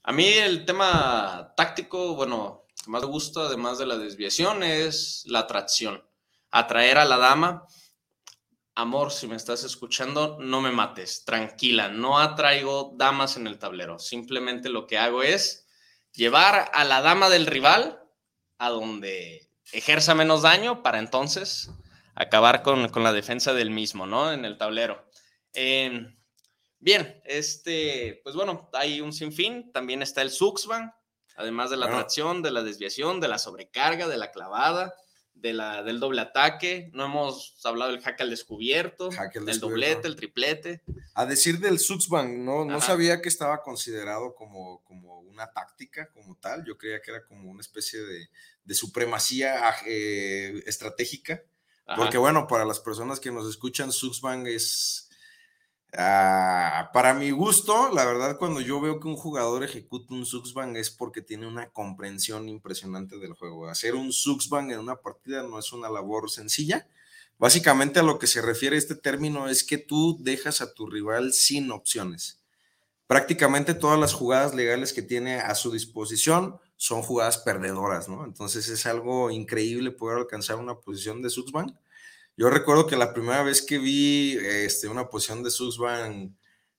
[0.03, 5.39] A mí el tema táctico, bueno, más me gusta, además de la desviación, es la
[5.39, 6.03] atracción.
[6.51, 7.65] Atraer a la dama.
[8.75, 13.99] Amor, si me estás escuchando, no me mates, tranquila, no atraigo damas en el tablero.
[13.99, 15.67] Simplemente lo que hago es
[16.11, 18.01] llevar a la dama del rival
[18.57, 21.69] a donde ejerza menos daño para entonces
[22.15, 24.31] acabar con, la defensa del mismo, ¿no?
[24.31, 25.07] En el tablero.
[25.53, 26.07] Eh,
[26.83, 29.71] Bien, este, pues bueno, hay un sinfín.
[29.71, 30.93] También está el Suxban,
[31.35, 34.95] además de la tracción, de la desviación, de la sobrecarga, de la clavada,
[35.33, 36.89] de la, del doble ataque.
[36.93, 39.09] No hemos hablado del hack al descubierto,
[39.45, 40.81] del doblete, el triplete.
[41.13, 46.35] A decir del Suxban, no, no sabía que estaba considerado como, como una táctica como
[46.35, 46.63] tal.
[46.65, 48.29] Yo creía que era como una especie de,
[48.73, 51.43] supremacía eh, estratégica.
[51.97, 55.09] Porque bueno, para las personas que nos escuchan, Suxban es
[55.95, 60.75] Ah, para mi gusto, la verdad, cuando yo veo que un jugador ejecuta un Suxbang
[60.75, 63.67] es porque tiene una comprensión impresionante del juego.
[63.67, 66.87] Hacer un Suxbang en una partida no es una labor sencilla.
[67.37, 71.31] Básicamente a lo que se refiere este término es que tú dejas a tu rival
[71.31, 72.41] sin opciones.
[73.05, 78.25] Prácticamente todas las jugadas legales que tiene a su disposición son jugadas perdedoras, ¿no?
[78.25, 81.77] Entonces es algo increíble poder alcanzar una posición de Suxbang
[82.35, 86.35] yo recuerdo que la primera vez que vi este, una posición de Susban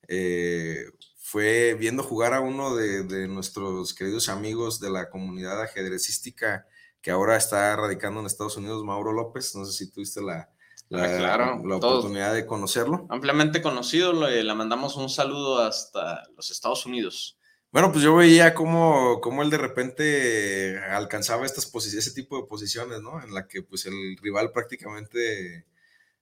[0.08, 0.84] eh,
[1.18, 6.66] fue viendo jugar a uno de, nuestros queridos amigos de la comunidad ajedrecística
[7.00, 9.54] que ahora está radicando en Estados Unidos, Mauro López.
[9.54, 10.48] No sé si tuviste la,
[10.92, 13.06] ah, la, oportunidad de conocerlo.
[13.10, 17.38] Ampliamente conocido, le, le mandamos un saludo hasta los Estados Unidos.
[17.74, 22.46] Bueno, pues yo veía cómo, cómo él de repente alcanzaba estas posiciones, ese tipo de
[22.46, 23.20] posiciones, ¿no?
[23.20, 25.66] En la que pues el rival prácticamente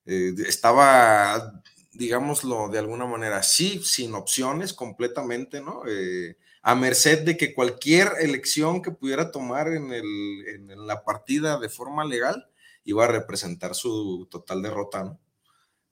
[0.06, 1.62] eh, estaba,
[1.92, 5.82] digámoslo de alguna manera, sí, sin opciones completamente, ¿no?
[5.86, 11.58] Eh, a merced de que cualquier elección que pudiera tomar en, el, en la partida
[11.58, 12.48] de forma legal
[12.84, 15.20] iba a representar su total derrota, ¿no?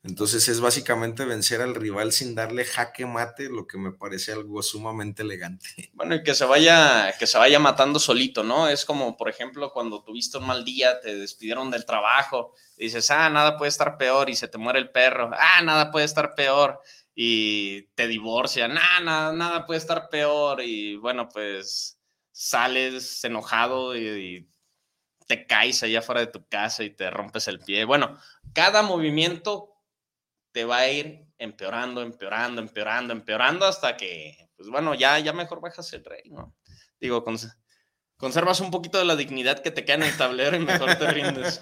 [0.03, 4.63] Entonces es básicamente vencer al rival sin darle jaque mate, lo que me parece algo
[4.63, 5.91] sumamente elegante.
[5.93, 8.67] Bueno, y que se vaya, que se vaya matando solito, ¿no?
[8.67, 13.29] Es como, por ejemplo, cuando tuviste un mal día, te despidieron del trabajo, dices, ah,
[13.29, 16.81] nada puede estar peor, y se te muere el perro, ah, nada puede estar peor,
[17.15, 21.99] y te divorcian, ah, nada, nada puede estar peor, y bueno, pues
[22.33, 24.49] sales enojado y, y
[25.27, 27.85] te caes allá fuera de tu casa y te rompes el pie.
[27.85, 28.19] Bueno,
[28.55, 29.70] cada movimiento
[30.53, 35.61] te va a ir empeorando, empeorando, empeorando, empeorando hasta que, pues bueno, ya, ya mejor
[35.61, 36.55] bajas el rey, ¿no?
[37.01, 37.25] Digo,
[38.17, 41.11] conservas un poquito de la dignidad que te queda en el tablero y mejor te
[41.11, 41.61] rindes.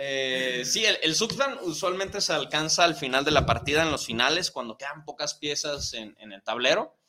[0.00, 1.16] Eh, sí, el, el
[1.62, 5.92] usualmente se alcanza al final de la partida, en los finales, cuando quedan pocas piezas
[5.92, 7.00] en, el tablero.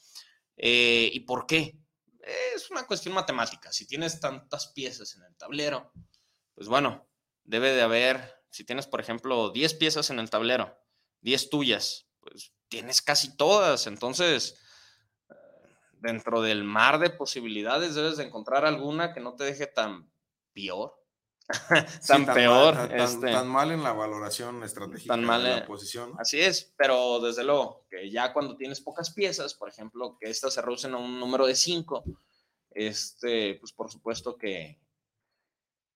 [0.57, 1.77] Eh, ¿Y por qué?
[2.55, 3.71] Es una cuestión matemática.
[3.71, 5.93] Si tienes tantas piezas en el tablero,
[6.55, 7.07] pues bueno,
[7.43, 10.77] debe de haber si tienes, por ejemplo, 10 piezas en el tablero,
[11.21, 13.87] 10 tuyas, pues tienes casi todas.
[13.87, 14.59] Entonces,
[15.29, 15.33] eh,
[15.93, 20.11] dentro del mar de posibilidades debes de encontrar alguna que no te deje tan
[20.53, 20.95] peor.
[22.07, 22.77] tan, peor.
[22.93, 26.13] Este tan, mal en la valoración estratégica tan mal, de la posición.
[26.19, 30.53] Así es, pero desde luego que ya cuando tienes pocas piezas, por ejemplo, que estas
[30.53, 32.03] se reducen a un número de 5,
[32.71, 34.79] este, pues por supuesto que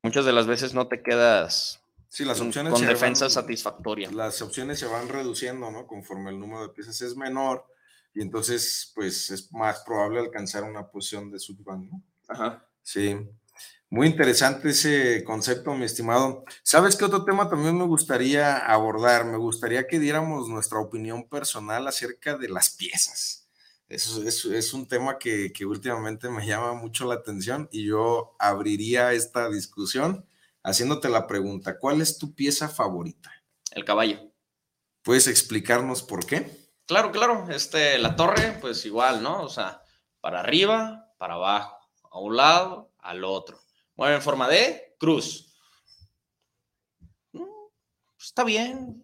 [0.01, 1.82] muchas de las veces no te quedas
[2.13, 2.71] Sí, las opciones.
[2.71, 4.11] Con defensa satisfactoria.
[4.11, 5.87] Las opciones se van reduciendo, ¿no?
[5.87, 7.65] Conforme el número de piezas es menor
[8.13, 12.03] y entonces, pues es más probable alcanzar una posición de subband, ¿no?
[12.27, 12.67] Ajá.
[12.83, 13.17] Sí.
[13.89, 16.45] Muy interesante ese concepto, mi estimado.
[16.61, 19.25] ¿Sabes qué otro tema también me gustaría abordar?
[19.25, 23.47] Me gustaría que diéramos nuestra opinión personal acerca de las piezas.
[23.89, 28.35] Eso es, es un tema que, que últimamente me llama mucho la atención y yo
[28.37, 30.27] abriría esta discusión
[30.63, 33.31] haciéndote la pregunta, ¿cuál es tu pieza favorita?
[33.71, 34.31] El caballo.
[35.03, 36.49] ¿Puedes explicarnos por qué?
[36.85, 37.47] Claro, claro.
[37.49, 39.43] Este, la torre, pues igual, ¿no?
[39.43, 39.81] O sea,
[40.21, 41.77] para arriba, para abajo,
[42.09, 43.59] a un lado, al otro.
[43.95, 45.53] Mueve en forma de cruz.
[47.33, 47.43] Mm,
[48.19, 49.03] está bien,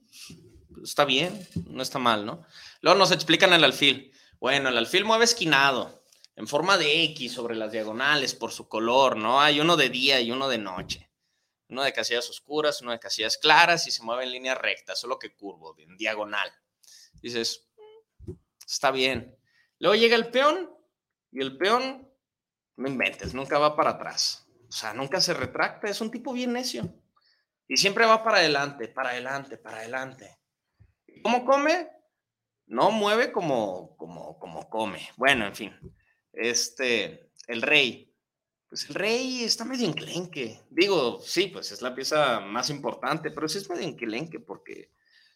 [0.84, 2.46] está bien, no está mal, ¿no?
[2.82, 4.14] Luego nos explican el alfil.
[4.40, 6.04] Bueno, el alfil mueve esquinado,
[6.36, 9.42] en forma de X sobre las diagonales por su color, ¿no?
[9.42, 11.09] Hay uno de día y uno de noche.
[11.70, 15.20] Uno de casillas oscuras, uno de casillas claras y se mueve en línea recta, solo
[15.20, 16.52] que curvo, en diagonal.
[17.22, 17.70] Dices,
[18.26, 18.32] mm,
[18.66, 19.38] está bien.
[19.78, 20.76] Luego llega el peón
[21.32, 22.10] y el peón,
[22.76, 24.48] no inventes, nunca va para atrás.
[24.68, 26.94] O sea, nunca se retracta, es un tipo bien necio.
[27.68, 30.40] Y siempre va para adelante, para adelante, para adelante.
[31.24, 31.90] ¿Cómo come?
[32.66, 35.10] No mueve como, como, como come.
[35.18, 35.80] Bueno, en fin.
[36.34, 38.09] Este, el rey.
[38.70, 40.62] Pues el rey está medio enclenque.
[40.70, 44.92] Digo, sí, pues es la pieza más importante, pero sí es medio enclenque porque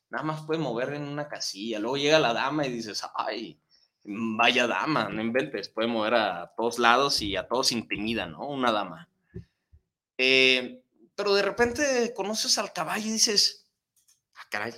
[0.10, 1.80] nada más puede mover en una casilla.
[1.80, 3.60] Luego llega la dama y dices, ay,
[4.04, 8.48] vaya dama, no inventes, puede mover a todos lados y a todos intimida, ¿no?
[8.48, 9.10] Una dama.
[10.18, 10.84] Eh,
[11.16, 13.68] pero de repente conoces al caballo y dices,
[14.36, 14.74] ah, caray,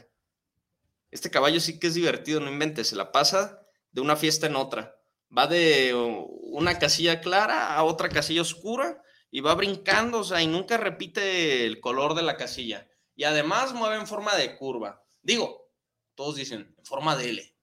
[1.11, 4.55] este caballo sí que es divertido, no inventes, se la pasa de una fiesta en
[4.55, 4.97] otra.
[5.35, 9.01] Va de una casilla clara a otra casilla oscura
[9.31, 12.87] y va brincando, o sea, y nunca repite el color de la casilla.
[13.15, 15.03] Y además mueve en forma de curva.
[15.21, 15.69] Digo,
[16.15, 17.55] todos dicen, en forma de L.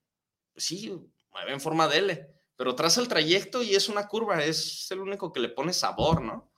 [0.52, 0.92] Pues sí,
[1.30, 5.00] mueve en forma de L, pero traza el trayecto y es una curva, es el
[5.00, 6.52] único que le pone sabor, ¿no?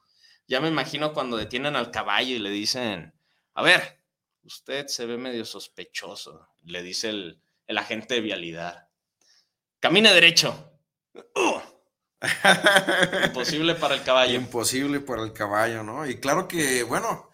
[0.47, 3.15] Ya me imagino cuando detienen al caballo y le dicen,
[3.55, 4.05] a ver,
[4.43, 7.41] usted se ve medio sospechoso, le dice el,
[7.79, 8.89] agente de vialidad.
[9.81, 10.74] Camine derecho.
[13.27, 14.35] Imposible para el caballo.
[14.35, 16.07] Imposible para el caballo, ¿no?
[16.07, 17.31] Y claro que, bueno,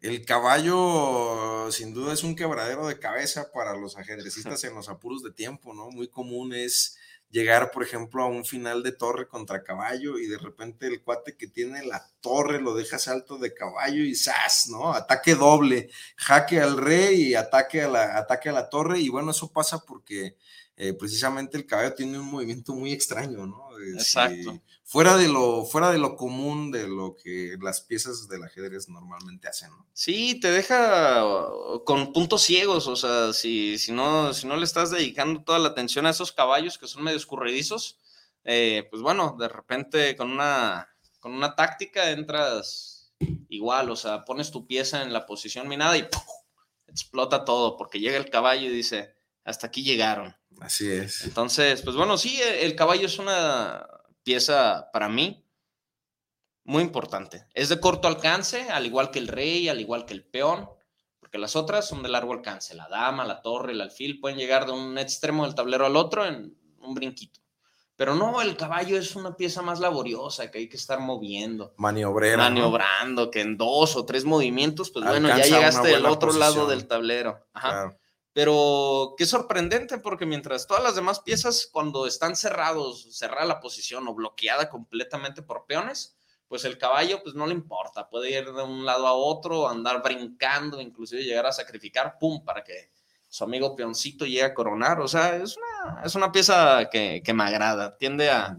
[0.00, 5.22] el caballo sin duda es un quebradero de cabeza para los ajedrecistas en los apuros
[5.22, 5.90] de tiempo, ¿no?
[5.90, 6.96] Muy común es
[7.30, 11.36] llegar, por ejemplo, a un final de torre contra caballo y de repente el cuate
[11.36, 14.68] que tiene la torre lo deja salto de caballo y ¡zas!
[14.70, 14.94] ¿no?
[14.94, 19.32] Ataque doble, jaque al rey y ataque a la, ataque a la torre y bueno,
[19.32, 20.36] eso pasa porque
[20.80, 23.68] eh, precisamente el caballo tiene un movimiento muy extraño, ¿no?
[23.94, 24.60] Exacto.
[24.84, 29.48] fuera, de lo, fuera de lo común de lo que las piezas del ajedrez normalmente
[29.48, 29.88] hacen, ¿no?
[29.92, 31.24] Sí, te deja
[31.84, 35.70] con puntos ciegos, o sea, si, si, no, si no le estás dedicando toda la
[35.70, 37.98] atención a esos caballos que son medio escurridizos,
[38.44, 43.12] eh, pues bueno, de repente con una, con una táctica entras
[43.48, 46.06] igual, o sea, pones tu pieza en la posición minada y
[46.86, 50.37] explota todo, porque llega el caballo y dice, hasta aquí llegaron.
[50.60, 51.24] Así es.
[51.24, 53.86] Entonces, pues bueno, sí, e, el caballo es una
[54.22, 55.44] pieza para mí
[56.64, 57.46] muy importante.
[57.54, 60.68] Es de corto alcance, al igual que el rey, al igual que el peón,
[61.18, 62.74] porque las otras son de largo alcance.
[62.74, 66.26] La dama, la torre, el alfil pueden llegar de un extremo del tablero al otro
[66.26, 67.40] en un brinquito.
[67.96, 71.74] Pero no, el caballo es una pieza más laboriosa que hay que estar moviendo.
[71.78, 72.44] Maniobrando.
[72.44, 76.86] Maniobrando, que en dos o tres movimientos, pues bueno, ya llegaste al otro lado del
[76.86, 77.44] tablero.
[77.52, 77.98] Ajá.
[78.32, 84.06] Pero qué sorprendente, porque mientras todas las demás piezas, cuando están cerrados, cerrada la posición
[84.06, 86.16] o bloqueada completamente por peones,
[86.46, 90.02] pues el caballo pues no le importa, puede ir de un lado a otro, andar
[90.02, 92.90] brincando, inclusive llegar a sacrificar, pum, para que
[93.28, 95.00] su amigo peoncito llegue a coronar.
[95.00, 98.56] O sea, es una, es una pieza que, me agrada, tiende a,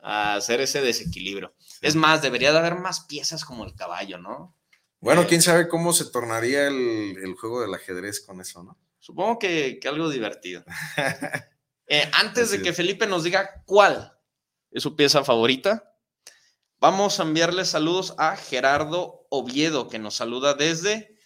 [0.00, 1.54] a hacer ese desequilibrio.
[1.80, 4.56] Es más, debería de haber más piezas como el caballo, ¿no?
[5.00, 8.76] Bueno, eh, quién sabe cómo se tornaría el, el juego del ajedrez con eso, ¿no?
[9.02, 10.64] Supongo que, algo divertido.
[11.88, 14.16] Eh, antes de que Felipe nos diga cuál
[14.70, 15.94] es su pieza favorita,
[16.78, 21.18] vamos a enviarle saludos a Gerardo Oviedo, que nos saluda desde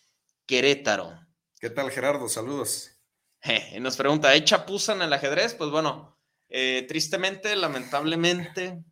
[0.46, 1.20] Querétaro.
[1.60, 2.28] ¿Qué tal, Gerardo?
[2.28, 2.90] Saludos.
[3.42, 5.54] Eh, nos pregunta, ¿hay chapuza en el ajedrez?
[5.54, 6.18] Pues bueno,
[6.48, 8.82] eh, tristemente, lamentablemente,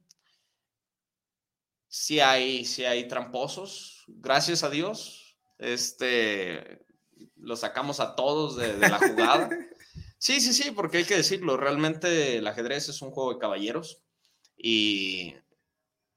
[1.88, 5.40] sí hay, sí hay tramposos, gracias a Dios.
[5.58, 6.83] Este,
[7.44, 9.48] lo sacamos a todos de, la jugada.
[10.16, 14.00] Sí, sí, sí, porque hay que decirlo, realmente el ajedrez es un juego de caballeros
[14.56, 15.34] y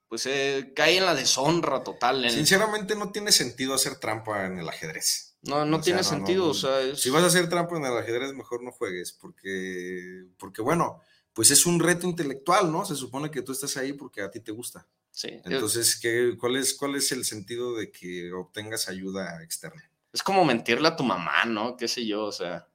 [0.08, 2.30] pues eh, cae en la deshonra total.
[2.32, 5.36] Sinceramente no tiene sentido hacer trampa en el ajedrez.
[5.42, 6.48] No, no tiene sentido.
[6.48, 10.62] o sea, Si vas a hacer trampa en el ajedrez, mejor no juegues, porque, porque
[10.62, 11.02] bueno,
[11.34, 12.86] pues es un reto intelectual, ¿no?
[12.86, 14.88] Se supone que tú estás ahí porque a ti te gusta.
[15.12, 15.30] Sí.
[15.46, 19.87] Entonces, ¿qué, cuál, es, ¿cuál es el sentido de que obtengas ayuda externa?
[20.12, 21.78] Es como mentirle a tu mamá, ¿no?
[21.78, 22.68] Qué sé yo, o sea.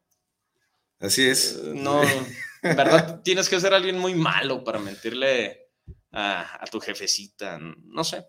[1.00, 1.60] Así es.
[1.62, 5.70] Eh, no, en verdad tienes que ser alguien muy malo para mentirle
[6.12, 8.26] a, tu jefecita, no sé.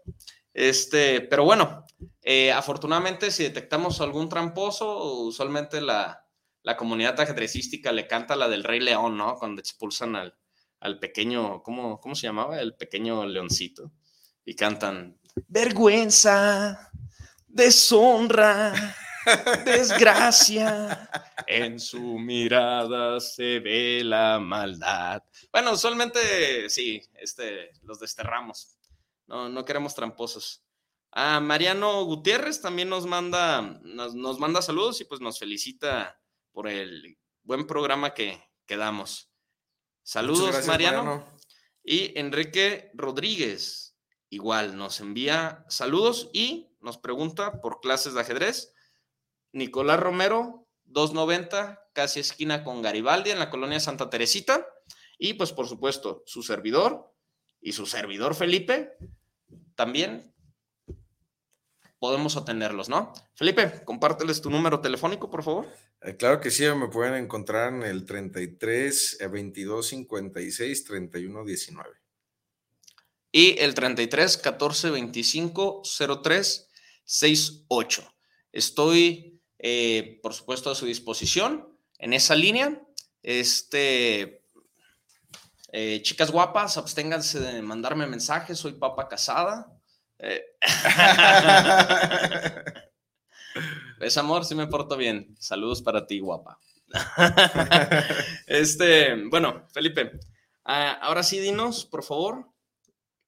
[0.53, 1.85] Este, pero bueno,
[2.21, 6.25] eh, afortunadamente si detectamos algún tramposo, usualmente la,
[6.63, 9.35] la comunidad ajedrecística le canta la del Rey León, ¿no?
[9.35, 10.35] Cuando expulsan al,
[10.79, 12.59] al pequeño, ¿cómo, ¿cómo se llamaba?
[12.59, 13.91] El pequeño leoncito.
[14.45, 16.91] Y cantan, vergüenza,
[17.53, 18.73] deshonra.
[19.65, 21.09] desgracia.
[21.47, 25.23] En su mirada se ve la maldad.
[25.51, 28.77] Bueno, usualmente sí, este, los desterramos.
[29.27, 30.63] No, no queremos tramposos.
[31.11, 36.19] A Mariano Gutiérrez también nos manda, nos, manda saludos y pues nos felicita
[36.51, 39.29] por el buen programa que, que damos.
[40.01, 41.25] Saludos, Mariano.
[41.83, 43.92] Y Enrique Rodríguez,
[44.33, 48.73] igual, nos envía saludos y nos pregunta por clases de ajedrez.
[49.51, 54.65] Nicolás Romero, 290, casi esquina con Garibaldi en la colonia Santa Teresita.
[55.19, 57.13] Y pues por supuesto, su servidor
[57.61, 58.97] y su servidor Felipe,
[59.75, 60.33] también
[61.99, 63.13] podemos atenderlos, ¿no?
[63.35, 65.67] Felipe, compárteles tu número telefónico, por favor.
[66.01, 72.02] Eh, claro que sí, me pueden encontrar en el 33 22 56 31 19.
[73.35, 75.81] Y el 33 14 25
[76.23, 76.69] 03
[77.03, 78.13] 68.
[78.51, 81.67] Estoy, eh, por supuesto, a su disposición
[81.97, 82.79] en esa línea.
[83.23, 84.45] Este,
[85.71, 88.59] eh, chicas guapas, absténganse de mandarme mensajes.
[88.59, 89.65] Soy papa casada.
[90.19, 90.43] Eh.
[93.99, 95.35] es amor, si me porto bien.
[95.39, 96.59] Saludos para ti, guapa.
[98.45, 100.19] este, bueno, Felipe,
[100.65, 102.52] ah, ahora sí dinos, por favor,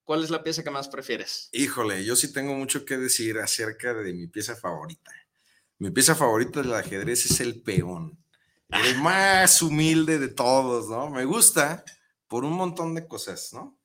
[0.06, 1.49] ¿cuál es la pieza que más prefieres?
[1.51, 5.12] Híjole, yo sí tengo mucho que decir acerca de mi pieza favorita.
[5.80, 8.18] Mi pieza favorita del ajedrez es el peón.
[8.70, 11.10] El más humilde de todos, ¿no?
[11.10, 11.84] Me gusta
[12.28, 13.78] por un montón de cosas, ¿no?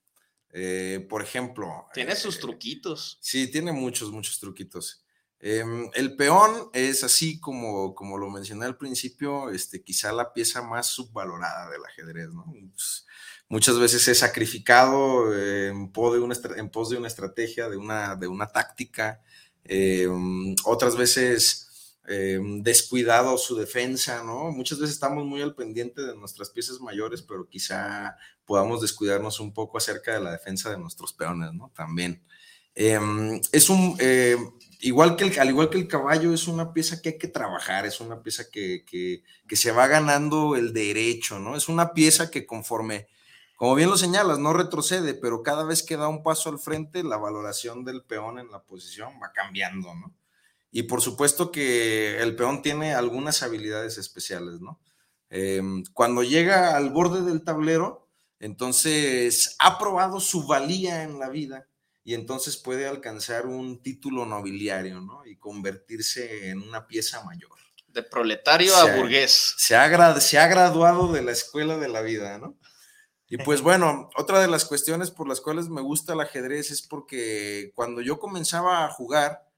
[0.52, 1.86] Eh, por ejemplo.
[1.92, 3.18] Tiene sus eh, truquitos.
[3.20, 5.04] Sí, tiene muchos, muchos truquitos.
[5.38, 10.60] Em, el peón es así como, como lo mencioné al principio, este, quizá la pieza
[10.60, 12.44] más subvalorada del ajedrez, ¿no?
[12.72, 13.06] Pues,
[13.50, 18.16] muchas veces es sacrificado en, pos de una, en pos de una estrategia, de una,
[18.16, 19.20] de una táctica,
[19.64, 24.50] em, otras veces em, descuidado su defensa, ¿no?
[24.50, 29.52] Muchas veces estamos muy al pendiente de nuestras piezas mayores, pero quizá podamos descuidarnos un
[29.52, 31.70] poco acerca de la defensa de nuestros peones, ¿no?
[31.76, 32.22] También.
[32.74, 33.98] es un,
[34.80, 37.86] igual que el, al igual que el caballo, es una pieza que hay que trabajar,
[37.86, 38.84] es una pieza que,
[39.50, 41.56] se va ganando el derecho, ¿no?
[41.56, 43.08] Es una pieza que conforme,
[43.60, 47.04] como bien lo señalas, no retrocede, pero cada vez que da un paso al frente,
[47.04, 50.14] la valoración del peón en la posición va cambiando, ¿no?
[50.72, 54.80] Y por supuesto que el peón tiene algunas habilidades especiales, ¿no?
[55.28, 58.08] Em, cuando llega al borde del tablero,
[58.38, 61.66] entonces ha probado su valía en la vida
[62.02, 65.26] y entonces puede alcanzar un título nobiliario, ¿no?
[65.26, 67.50] Y convertirse en una pieza mayor.
[67.88, 69.52] De proletario a burgués.
[69.58, 72.56] Se ha, se ha graduado de la escuela de la vida, ¿no?
[73.30, 76.82] Y pues bueno, otra de las cuestiones por las cuales me gusta el ajedrez es
[76.82, 79.48] porque cuando yo comenzaba a jugar,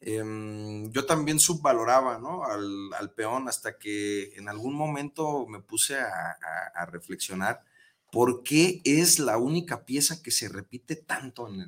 [0.00, 2.44] em, yo también subvaloraba ¿no?
[2.44, 7.62] al, peón hasta que en algún momento me puse a reflexionar
[8.10, 11.60] por qué es la única pieza que se repite tanto en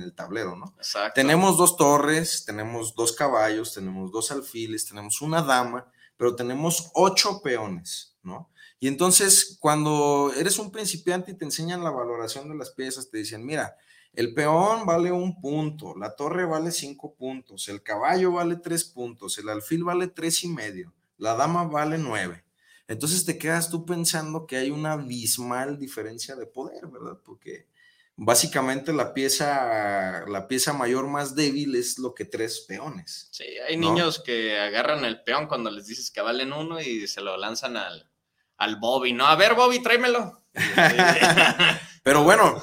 [0.00, 0.74] el, tablero, ¿no?
[0.76, 1.14] Exacto.
[1.14, 7.40] Tenemos dos torres, tenemos dos caballos, tenemos dos alfiles, tenemos una dama, pero tenemos ocho
[7.42, 8.50] peones, ¿no?
[8.82, 13.18] Y entonces, cuando eres un principiante y te enseñan la valoración de las piezas, te
[13.18, 13.76] dicen, mira,
[14.12, 19.38] el peón vale un punto, la torre vale cinco puntos, el caballo vale tres puntos,
[19.38, 22.42] el alfil vale tres y medio, la dama vale nueve.
[22.88, 27.20] Entonces te quedas tú pensando que hay una abismal diferencia de poder, ¿verdad?
[27.24, 27.68] Porque
[28.16, 33.28] básicamente la pieza, la pieza mayor más débil es lo que tres peones.
[33.30, 37.20] Sí, hay niños que agarran el peón cuando les dices que valen uno y se
[37.20, 38.11] lo lanzan al,
[38.56, 39.26] al Bobby, ¿no?
[39.26, 40.42] A ver, Bobby, tráemelo.
[42.02, 42.62] Pero bueno,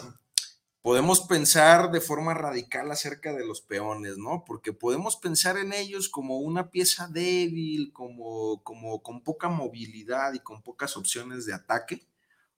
[0.81, 4.43] podemos pensar de forma radical acerca de los peones, ¿no?
[4.45, 10.39] Porque podemos pensar en ellos como una pieza débil, como, como con poca movilidad y
[10.39, 12.07] con pocas opciones de ataque,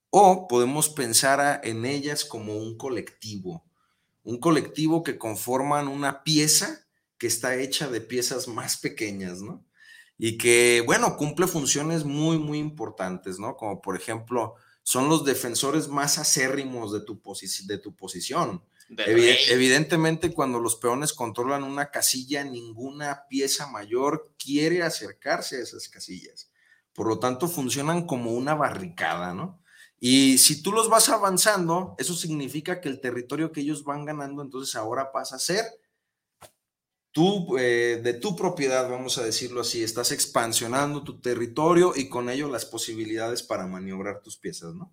[0.10, 3.64] o podemos pensar en ellas como un colectivo,
[4.24, 6.86] un colectivo que conforman una pieza
[7.18, 9.64] que está hecha de piezas más pequeñas, ¿no?
[10.24, 13.58] Y que, bueno, cumple funciones muy, muy importantes, ¿no?
[13.58, 14.54] Como por ejemplo,
[14.84, 17.20] son los defensores más acérrimos de tu,
[17.66, 18.64] de tu posición.
[18.88, 26.52] evidentemente, cuando los peones controlan una casilla, ninguna pieza mayor quiere acercarse a esas casillas.
[26.94, 29.60] Por lo tanto, funcionan como una barricada, ¿no?
[30.00, 34.44] Y si tú los vas avanzando, eso significa que el territorio que ellos van ganando,
[34.44, 35.66] entonces ahora pasa a ser
[37.12, 42.30] tú, eh, de tu propiedad, vamos a decirlo así, estás expansionando tu territorio y con
[42.30, 44.92] ello las posibilidades para maniobrar tus piezas, ¿no?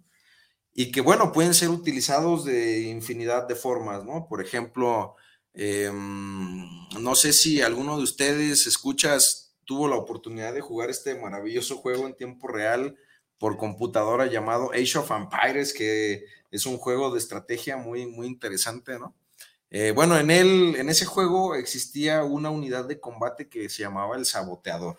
[0.73, 4.27] Y que, bueno, pueden ser utilizados de infinidad de formas, ¿no?
[4.29, 5.17] Por ejemplo,
[5.61, 6.69] Em,
[7.01, 12.07] no sé si alguno de ustedes escuchas, tuvo la oportunidad de jugar este maravilloso juego
[12.07, 12.97] en tiempo real
[13.39, 19.01] por computadora llamado Age of Empires, que es un juego de estrategia muy, muy interesante,
[19.01, 19.17] ¿no?
[19.71, 24.17] Eh, bueno, en, él, en ese juego existía una unidad de combate que se llamaba
[24.17, 24.99] el saboteador,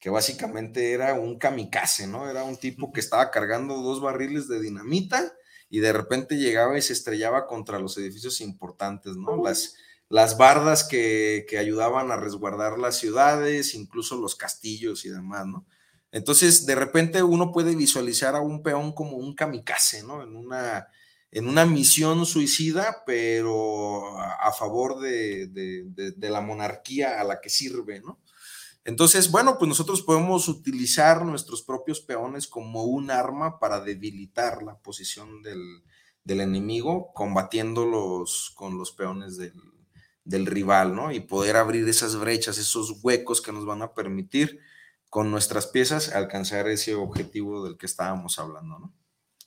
[0.00, 2.28] que básicamente era un kamikaze, ¿no?
[2.28, 5.32] Era un tipo que estaba cargando dos barriles de dinamita
[5.68, 9.42] y de repente llegaba y se estrellaba contra los edificios importantes, ¿no?
[9.42, 9.76] Las,
[10.08, 15.66] las bardas que, que ayudaban a resguardar las ciudades, incluso los castillos y demás, ¿no?
[16.12, 20.22] Entonces, de repente uno puede visualizar a un peón como un kamikaze, ¿no?
[20.24, 20.88] En una,
[21.32, 28.00] en una misión suicida, pero a, favor de, de, la monarquía a la que sirve,
[28.00, 28.18] ¿no?
[28.84, 34.78] Entonces, bueno, pues nosotros podemos utilizar nuestros propios peones como un arma para debilitar la
[34.78, 35.62] posición del,
[36.24, 39.52] del enemigo, combatiéndolos con los peones del,
[40.24, 41.12] del rival, ¿no?
[41.12, 44.58] Y poder abrir esas brechas, esos huecos que nos van a permitir
[45.10, 48.99] con nuestras piezas alcanzar ese objetivo del que estábamos hablando, ¿no?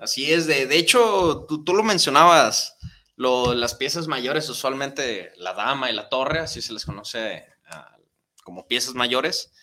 [0.03, 2.77] Así es, de, de hecho, tú, tú lo mencionabas,
[3.15, 7.95] lo, las piezas mayores, usualmente la dama y la torre, así se les conoce ah,
[8.43, 9.53] como piezas mayores,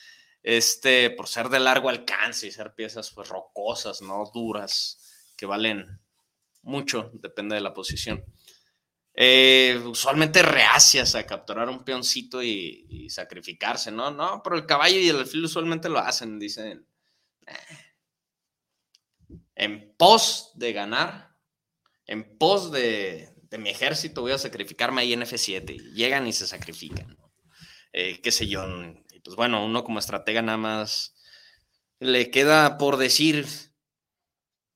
[0.42, 4.30] este, por ser de largo alcance y ser piezas pues rocosas, ¿no?
[4.32, 6.00] Duras, que valen
[6.62, 8.24] mucho, depende de la posición.
[9.12, 14.10] Eh, usualmente reacias a capturar un peoncito y, sacrificarse, ¿no?
[14.10, 16.86] No, pero el caballo y el alfil usualmente lo hacen, dicen.
[17.46, 17.89] Eh,
[19.60, 21.36] en pos de ganar,
[22.06, 25.74] en pos de, mi ejército, voy a sacrificarme ahí en F7.
[25.74, 27.18] Y llegan y se sacrifican,
[27.92, 28.64] eh, qué sé yo.
[29.12, 31.14] Y pues bueno, uno como estratega nada más
[31.98, 33.46] le queda por decir,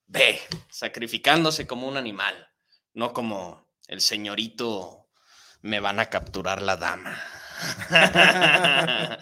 [0.07, 2.47] ve, sacrificándose como un animal,
[2.93, 5.09] no como el señorito,
[5.62, 7.18] me van a capturar la dama.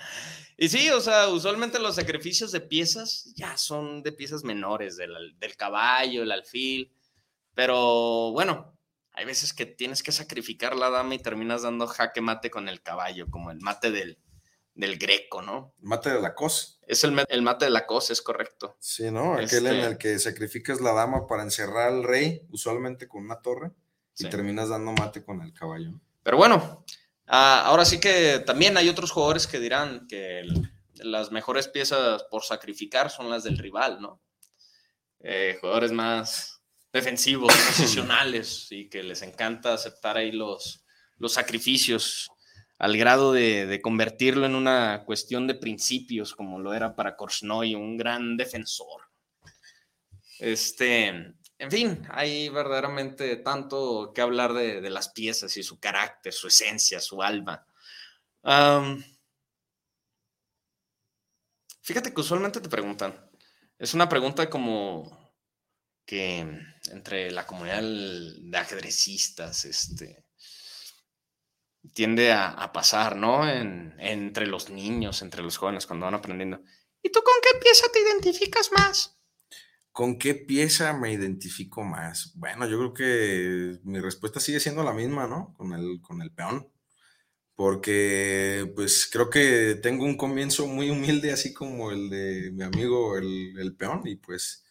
[0.62, 5.56] y sí, o sea, usualmente los sacrificios de piezas ya son de piezas menores, del,
[5.56, 6.92] caballo, el alfil,
[7.52, 8.72] pero bueno,
[9.12, 12.80] hay veces que tienes que sacrificar la dama y terminas dando jaque mate con el
[12.80, 14.20] caballo, como el mate del,
[14.76, 15.74] del greco, ¿no?
[15.80, 16.78] Mate de la cos.
[16.86, 18.76] Es el, el, mate de la cos, es correcto.
[18.78, 19.34] Sí, ¿no?
[19.34, 23.42] Aquel en este el que sacrificas la dama para encerrar al rey, usualmente con una
[23.42, 23.72] torre
[24.16, 25.90] y terminas dando mate con el caballo.
[26.22, 26.84] Pero bueno,
[27.26, 30.42] ah, ahora sí que también hay otros jugadores que dirán que
[30.96, 34.20] las mejores piezas por sacrificar son las del rival, ¿no?
[35.20, 36.62] Eh, jugadores más
[36.92, 40.84] defensivos, posicionales y que les encanta aceptar ahí los,
[41.18, 42.30] los sacrificios
[42.78, 47.76] al grado de, de, convertirlo en una cuestión de principios, como lo era para Korsnoy,
[47.76, 49.02] un gran defensor.
[50.40, 56.48] Este, en fin, hay verdaderamente tanto que hablar de, las piezas y su carácter, su
[56.48, 57.64] esencia, su alma.
[61.80, 63.30] fíjate que usualmente te preguntan,
[63.78, 65.32] es una pregunta como
[66.04, 66.40] que
[66.90, 70.26] entre la comunidad de ajedrecistas, este,
[71.94, 73.48] tiende a, pasar, ¿no?
[73.48, 76.60] entre los niños, entre los jóvenes, cuando van aprendiendo.
[77.04, 79.21] ¿Y tú con qué pieza te identificas más?
[79.92, 82.32] ¿Con qué pieza me identifico más?
[82.36, 85.52] Bueno, yo creo que mi respuesta sigue siendo la misma, ¿no?
[85.54, 86.68] Con el, con el peón.
[87.54, 93.18] Porque, pues, creo que tengo un comienzo muy humilde, así como el de mi amigo
[93.18, 94.64] el, peón, y pues,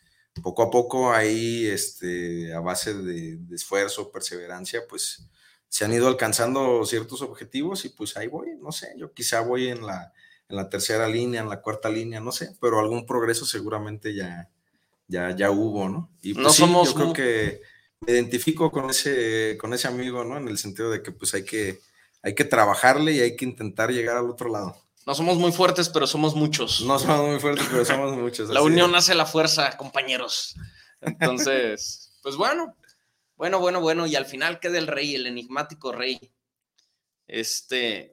[0.43, 5.29] poco a poco ahí, este, a base de, esfuerzo, perseverancia, pues,
[5.67, 9.69] se han ido alcanzando ciertos objetivos y pues ahí voy, no sé, yo quizá voy
[9.69, 10.13] en la,
[10.49, 14.49] en la tercera línea, en la cuarta línea, no sé, pero algún progreso seguramente ya,
[15.11, 16.09] ya, ya hubo, ¿no?
[16.21, 17.61] Y pues no somos yo creo que
[17.99, 20.37] me identifico con ese, con ese amigo, ¿no?
[20.37, 21.81] En el sentido de que pues hay que,
[22.23, 24.75] hay que trabajarle y hay que intentar llegar al otro lado.
[25.05, 26.81] No somos muy fuertes, pero somos muchos.
[26.81, 28.49] No somos muy fuertes, pero somos muchos.
[28.49, 30.55] la unión hace la fuerza, compañeros.
[31.01, 32.77] Entonces, pues bueno,
[33.35, 34.07] bueno, bueno, bueno.
[34.07, 36.19] Y al final queda el rey, el enigmático rey.
[37.27, 38.10] Este,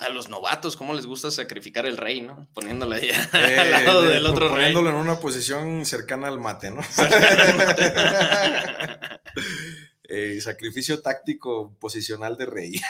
[0.00, 2.48] a los novatos, ¿cómo les gusta sacrificar el rey, no?
[2.54, 4.72] Poniéndole ahí al eh, lado del otro rey.
[4.72, 6.80] Poniéndolo en una posición cercana al mate, ¿no?
[10.12, 12.80] Eh, sacrificio táctico posicional de rey.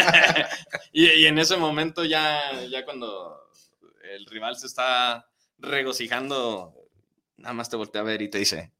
[0.92, 3.50] y, en ese momento ya, ya cuando
[4.04, 6.76] el rival se está regocijando,
[7.38, 8.70] nada más te voltea a ver y te dice,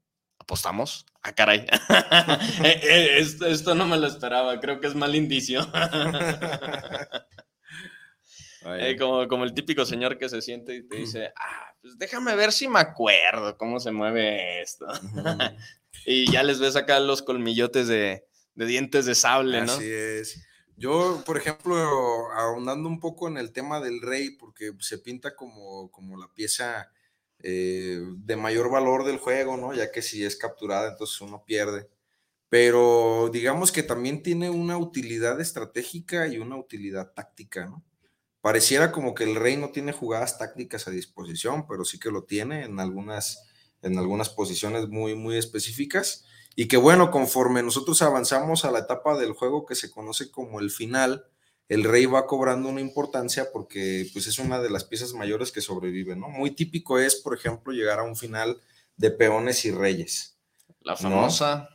[0.49, 1.05] ¿apostamos?
[1.21, 1.67] Ah, caray.
[2.63, 5.61] Eh, esto, esto no me lo esperaba, creo que es mal indicio.
[8.77, 12.35] Eh, como, como el típico señor que se siente y te dice, ah, pues déjame
[12.35, 14.85] ver si me acuerdo cómo se mueve esto.
[16.05, 19.71] y ya les ves acá los colmillotes de, de dientes de sable, ¿no?
[19.71, 20.45] Así es.
[20.75, 21.73] Yo, por ejemplo,
[22.33, 26.91] ahondando un poco en el tema del rey, porque se pinta como, como la pieza
[27.41, 29.73] eh, de mayor valor del juego, ¿no?
[29.73, 31.89] Ya que si es capturada, entonces uno pierde.
[32.49, 37.71] Pero digamos que también tiene una utilidad estratégica y una utilidad táctica.
[38.41, 42.23] Pareciera como que el rey no tiene jugadas tácticas a disposición, pero sí que lo
[42.23, 43.47] tiene en algunas,
[43.81, 46.25] en algunas posiciones muy, muy específicas.
[46.55, 50.59] Y que bueno, conforme nosotros avanzamos a la etapa del juego que se conoce como
[50.59, 51.25] el final,
[51.69, 55.61] el rey va cobrando una importancia porque pues es una de las piezas mayores que
[55.61, 56.27] sobreviven, ¿no?
[56.27, 58.59] Muy típico es, por ejemplo, llegar a un final
[58.97, 60.35] de peones y reyes.
[60.81, 61.69] La famosa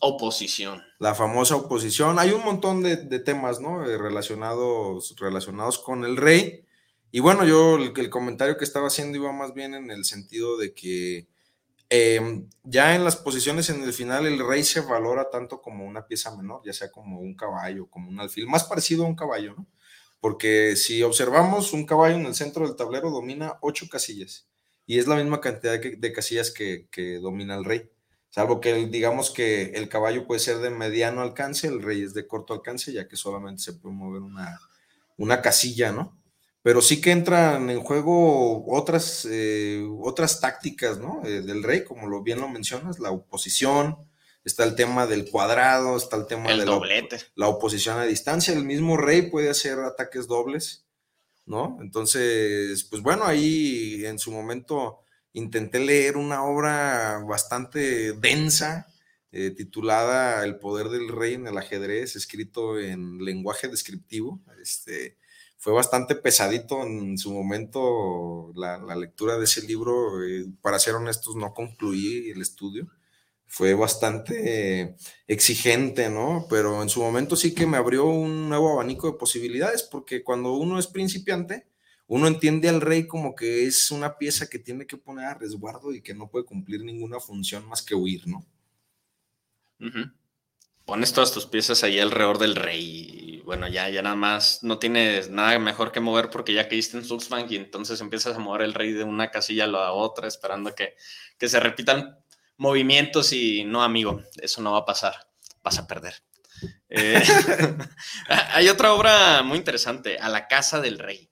[0.00, 0.82] oposición.
[0.98, 2.18] La famosa oposición.
[2.18, 3.88] Hay un montón de, temas, ¿no?
[3.88, 6.66] Eh, relacionados, relacionados con el rey.
[7.10, 10.74] Y bueno, yo el comentario que estaba haciendo iba más bien en el sentido de
[10.74, 11.28] que
[11.96, 16.08] Em, ya en las posiciones en el final, el rey se valora tanto como una
[16.08, 19.54] pieza menor, ya sea como un caballo, como un alfil, más parecido a un caballo,
[19.56, 19.68] ¿no?
[20.18, 24.48] Porque si observamos, un caballo en el centro del tablero domina ocho casillas
[24.86, 26.88] y es la misma cantidad de casillas que,
[27.22, 27.88] domina el rey.
[28.28, 32.26] Salvo que digamos que el caballo puede ser de mediano alcance, el rey es de
[32.26, 34.58] corto alcance, ya que solamente se puede mover una,
[35.16, 36.18] una casilla, ¿no?
[36.64, 41.20] Pero sí que entran en juego otras, eh, otras tácticas ¿no?
[41.26, 43.98] Eh, del rey, como lo bien lo mencionas, la oposición,
[44.46, 46.64] está el tema del cuadrado, está el tema de
[47.34, 50.86] la, oposición a distancia, el mismo rey puede hacer ataques dobles,
[51.44, 51.76] ¿no?
[51.82, 55.00] Entonces, pues bueno, ahí en su momento
[55.34, 58.86] intenté leer una obra bastante densa,
[59.32, 65.18] eh, titulada El poder del rey en el ajedrez, escrito en lenguaje descriptivo, este
[65.56, 70.22] fue bastante pesadito en su momento la, lectura de ese libro.
[70.22, 72.88] Eh, para ser honestos, no concluí el estudio.
[73.46, 74.96] Fue bastante
[75.26, 76.46] exigente, ¿no?
[76.50, 80.52] Pero en su momento sí que me abrió un nuevo abanico de posibilidades, porque cuando
[80.54, 81.66] uno es principiante,
[82.06, 85.92] uno entiende al rey como que es una pieza que tiene que poner a resguardo
[85.92, 88.44] y que no puede cumplir ninguna función más que huir, ¿no?
[90.84, 95.28] Pones todas tus piezas ahí alrededor del rey bueno, ya, ya nada más no tienes
[95.28, 98.72] nada mejor que mover porque ya caíste en Subsbank y entonces empiezas a mover el
[98.72, 100.96] rey de una casilla a la otra esperando que,
[101.38, 102.18] que se repitan
[102.56, 105.14] movimientos y no, amigo, eso no va a pasar,
[105.62, 106.14] vas a perder.
[106.88, 107.22] Eh,
[108.28, 111.30] hay otra obra muy interesante, A la Casa del Rey.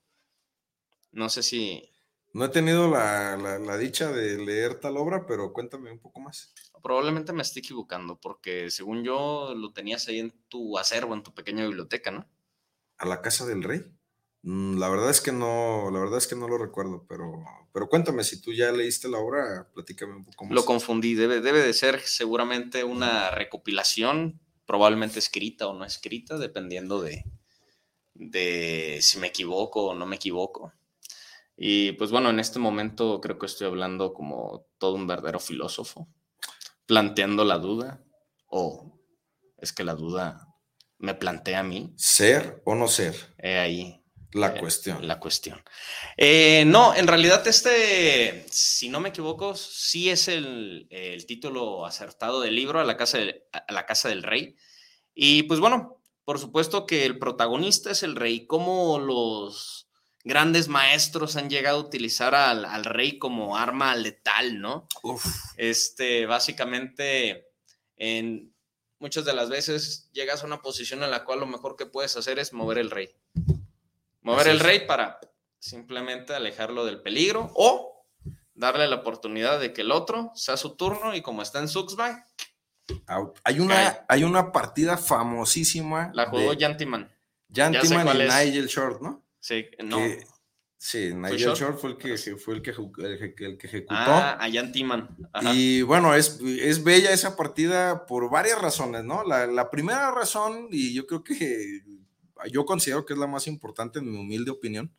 [1.13, 1.89] No sé si...
[2.35, 6.53] No he tenido la, la dicha de leer tal obra, pero cuéntame un poco más
[6.83, 11.33] probablemente me estoy equivocando, porque según yo lo tenías ahí en tu acervo, en tu
[11.33, 12.29] pequeña biblioteca, ¿no?
[12.99, 13.85] ¿A la casa del rey?
[14.43, 17.89] Mm, la verdad es que no, la verdad es que no lo recuerdo, pero, pero
[17.89, 20.55] cuéntame, si tú ya leíste la obra, platícame un poco más.
[20.55, 27.01] Lo confundí, debe, debe de ser seguramente una recopilación, probablemente escrita o no escrita, dependiendo
[27.01, 27.25] de,
[28.15, 30.73] de si me equivoco o no me equivoco.
[31.57, 36.09] Y pues bueno, en este momento creo que estoy hablando como todo un verdadero filósofo
[36.87, 38.03] planteando la duda
[38.47, 39.01] o
[39.59, 40.49] es que la duda
[40.99, 41.93] me plantea a mí.
[41.97, 43.15] ¿Ser o no ser?
[43.43, 43.99] ahí.
[44.33, 45.07] La eh, cuestión.
[45.07, 45.63] La cuestión.
[46.17, 50.87] Eh, no, en realidad este, si no me equivoco, sí es el,
[51.27, 53.19] título acertado del libro, a la, casa
[53.53, 54.57] a la Casa del Rey.
[55.15, 59.82] Y pues bueno, por supuesto que el protagonista es el rey, como los
[60.25, 64.87] grandes maestros han llegado a utilizar al, rey como arma letal, ¿no?
[65.57, 67.49] Este, básicamente,
[67.97, 68.55] en
[68.99, 72.17] muchas de las veces llegas a una posición en la cual lo mejor que puedes
[72.17, 73.15] hacer es mover el rey.
[74.21, 75.19] Mover el rey para
[75.59, 78.07] simplemente alejarlo del peligro o
[78.55, 82.23] darle la oportunidad de que el otro sea su turno y como está en Suxbank.
[83.45, 86.11] Hay una, hay una partida famosísima.
[86.15, 86.53] La jugó.
[87.53, 89.25] Jantiman y Nigel Short, ¿no?
[89.43, 89.99] Sí, no.
[90.79, 93.97] sí, Nigel Short fue el que, fue el que, el que ejecutó.
[93.99, 95.17] Ah, Ayan Timan.
[95.53, 99.25] Y bueno, es, es bella esa partida por varias razones, ¿no?
[99.25, 101.83] La, la, primera razón, y yo creo que
[102.53, 104.95] yo considero que es la más importante en mi humilde opinión,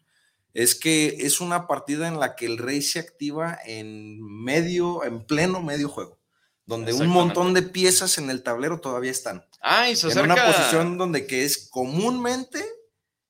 [0.53, 5.25] es que es una partida en la que el rey se activa en medio, en
[5.25, 6.19] pleno medio juego,
[6.65, 9.45] donde un montón de piezas en el tablero todavía están.
[9.61, 12.61] Ah, y se En una posición donde que es comúnmente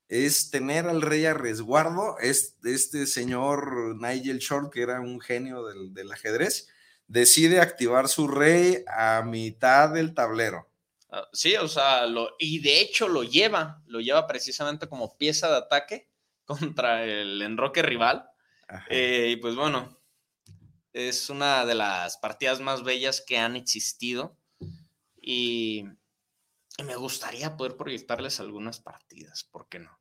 [0.10, 2.18] es tener al rey a resguardo.
[2.20, 6.70] Es, este señor Nigel Short, que era un genio del, ajedrez,
[7.08, 10.70] decide activar su rey a mitad del tablero.
[11.10, 15.50] Ah, sí, o sea, lo, y de hecho lo lleva, lo lleva precisamente como pieza
[15.50, 16.10] de ataque
[16.46, 18.30] contra el enroque rival.
[18.90, 20.00] Eh, y pues bueno,
[20.94, 24.38] es una de las partidas más bellas que han existido.
[25.22, 25.86] y,
[26.84, 30.00] me gustaría poder proyectarles algunas partidas, ¿por qué no?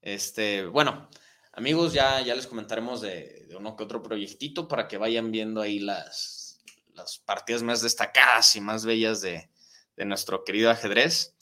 [0.00, 1.08] Este, bueno,
[1.52, 5.78] amigos, ya, ya les comentaremos de, uno que otro proyectito para que vayan viendo ahí
[5.78, 6.60] las,
[6.92, 9.50] las partidas más destacadas y más bellas de,
[9.96, 11.34] de nuestro querido ajedrez.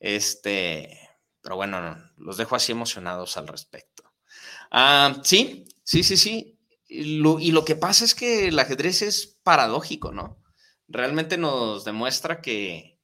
[0.00, 1.08] Este,
[1.40, 4.12] pero bueno, los dejo así emocionados al respecto.
[4.70, 6.58] Ah, sí, sí, sí, sí.
[6.88, 10.42] Y lo, que pasa es que el ajedrez es paradójico, ¿no?
[10.88, 12.97] Realmente nos demuestra que,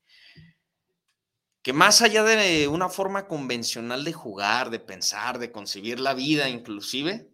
[1.65, 6.51] que más allá de una forma convencional de jugar, de pensar, de concebir la vida
[6.51, 7.33] inclusive,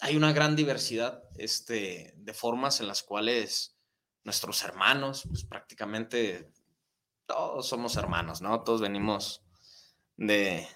[0.00, 3.78] hay una gran diversidad este, de formas en las cuales
[4.24, 6.50] nuestros hermanos, pues prácticamente
[7.24, 8.64] todos somos hermanos, ¿no?
[8.64, 9.44] Todos venimos
[10.16, 10.66] de,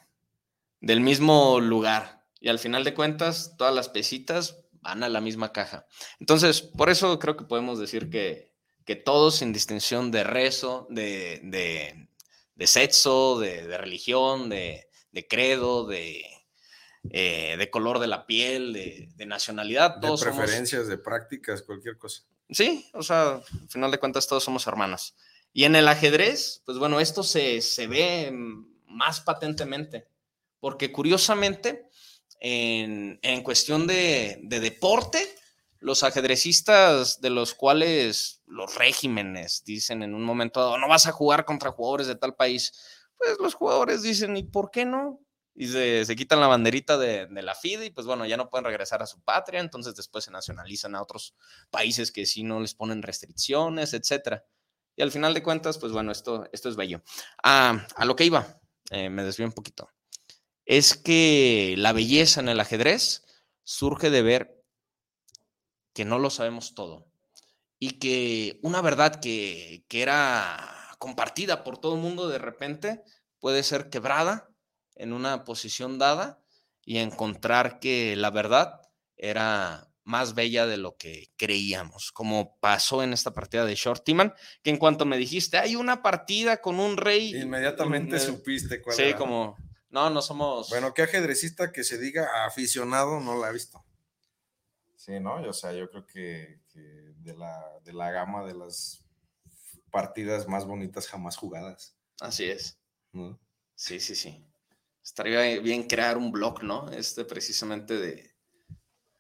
[0.81, 2.25] del mismo lugar.
[2.39, 5.87] Y al final de cuentas, todas las pesitas van a la misma caja.
[6.21, 8.55] Entonces, por eso creo que podemos decir que,
[8.95, 11.41] todos, sin distinción de rezo, de,
[12.55, 14.87] de, sexo, de, religión, de,
[15.29, 16.25] credo, de,
[17.11, 22.23] eh, de color de la piel, de, nacionalidad, todos de preferencias, de prácticas, cualquier cosa.
[22.49, 25.17] Sí, o sea, al final de cuentas todos somos hermanos.
[25.53, 28.31] Y en el ajedrez, pues bueno, esto se, se ve
[28.87, 30.07] más patentemente,
[30.61, 31.89] porque curiosamente,
[32.41, 35.27] en, cuestión de, deporte,
[35.87, 41.13] los ajedrecistas de los cuales los regímenes dicen en un momento dado, no vas a
[41.13, 42.73] jugar contra jugadores de tal país,
[43.17, 45.21] pues los jugadores dicen, ¿y por qué no?
[45.55, 48.65] Y se, quitan la banderita de, de, la FIDE y pues bueno, ya no pueden
[48.65, 51.37] regresar a su patria, entonces después se nacionalizan a otros
[51.71, 54.45] países que sí no les ponen restricciones, etcétera.
[54.97, 57.01] Y al final de cuentas, pues bueno, esto, esto es bello.
[57.45, 58.61] Ah, a lo que iba,
[58.91, 59.89] eh, me desvío un poquito
[60.67, 63.25] es que la belleza en el ajedrez
[63.63, 64.56] surge de ver
[65.97, 67.11] que no lo sabemos todo
[67.79, 73.03] y que una verdad que, era compartida por todo el mundo de repente
[73.39, 74.51] puede ser quebrada
[74.95, 76.43] en una posición dada
[76.85, 78.83] y encontrar que la verdad
[79.17, 84.71] era más bella de lo que creíamos, como pasó en esta partida de Shortyman, que
[84.71, 87.35] en cuanto me dijiste, hay una partida con un rey...
[87.35, 89.57] Inmediatamente supiste cuál Sí, como
[89.89, 90.69] no, no somos.
[90.69, 93.86] Bueno, ¿qué ajedrecista que se diga aficionado no la ha visto?
[95.07, 95.37] Sí, ¿no?
[95.37, 99.05] O sea, yo creo que, de, la, gama de las
[99.93, 101.97] partidas más bonitas jamás jugadas.
[102.19, 102.81] Así es.
[103.77, 104.45] Sí, sí, sí.
[105.05, 106.91] Estaría bien crear un blog, ¿no?
[106.91, 108.35] Este precisamente de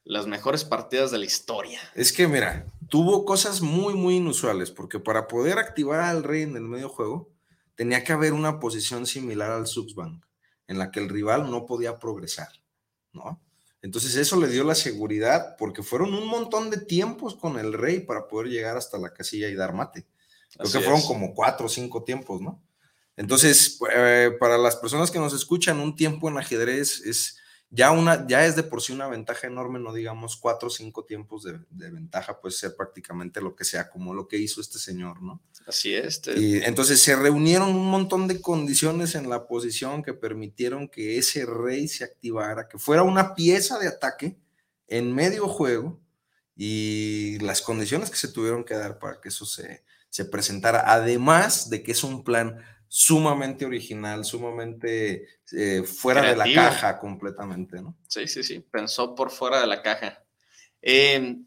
[0.02, 1.78] las mejores partidas de la historia.
[1.94, 6.56] Es que, mira, tuvo cosas muy, muy inusuales, porque para poder activar al rey en
[6.56, 7.32] el medio juego,
[7.76, 10.26] tenía que haber una posición similar al Subsbank
[10.66, 12.48] en la que el rival no podía progresar,
[13.12, 13.40] ¿no?
[13.86, 18.00] Entonces eso le dio la seguridad porque fueron un montón de tiempos con el rey
[18.00, 20.04] para poder llegar hasta la casilla y dar mate.
[20.58, 22.60] Creo que fueron como cuatro o cinco tiempos, ¿no?
[23.16, 27.38] Entonces, eh, para las personas que nos escuchan, un tiempo en ajedrez es
[27.70, 31.04] ya, una, ya es de por sí una ventaja enorme, no digamos cuatro o cinco
[31.04, 35.22] tiempos de, ventaja, puede ser prácticamente lo que sea, como lo que hizo este señor,
[35.22, 35.42] ¿no?
[35.66, 36.22] Así es.
[36.36, 41.44] Y entonces se reunieron un montón de condiciones en la posición que permitieron que ese
[41.44, 44.36] rey se activara, que fuera una pieza de ataque
[44.86, 46.00] en medio juego
[46.54, 51.68] y las condiciones que se tuvieron que dar para que eso se, se presentara, además
[51.68, 57.96] de que es un plan sumamente original, sumamente eh, fuera de la caja completamente, ¿no?
[58.08, 60.24] Sí, sí, sí, pensó por fuera de la caja.
[60.80, 61.46] Em,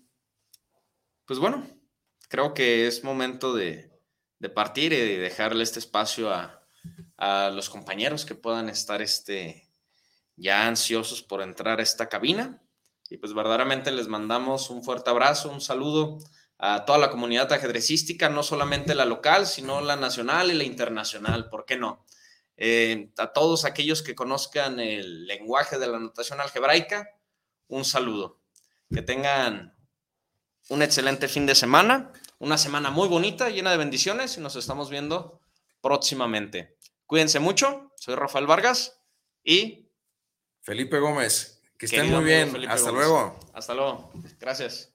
[1.26, 1.68] pues bueno,
[2.28, 3.90] creo que es momento de,
[4.54, 6.56] partir y de dejarle este espacio a,
[7.54, 9.70] los compañeros que puedan estar este,
[10.38, 12.62] ya ansiosos por entrar a esta cabina.
[13.10, 16.20] Y pues verdaderamente les mandamos un fuerte abrazo, un saludo
[16.60, 21.50] a toda la comunidad ajedrecística, no solamente la local, sino la nacional y la internacional,
[21.50, 22.06] ¿por qué no?
[22.58, 27.10] Eh, a todos aquellos que conozcan el lenguaje de la notación algebraica,
[27.70, 28.42] un saludo.
[28.94, 29.74] Que tengan
[30.68, 34.90] un excelente fin de semana, una semana muy bonita, llena de bendiciones y nos estamos
[34.90, 35.40] viendo
[35.80, 36.78] próximamente.
[37.06, 39.00] Cuídense mucho, soy Rafael Vargas
[39.44, 39.90] y
[40.62, 41.62] Felipe Gómez.
[41.78, 42.54] Que estén muy bien.
[42.68, 43.40] Hasta luego.
[43.54, 44.12] Hasta luego.
[44.38, 44.94] Gracias.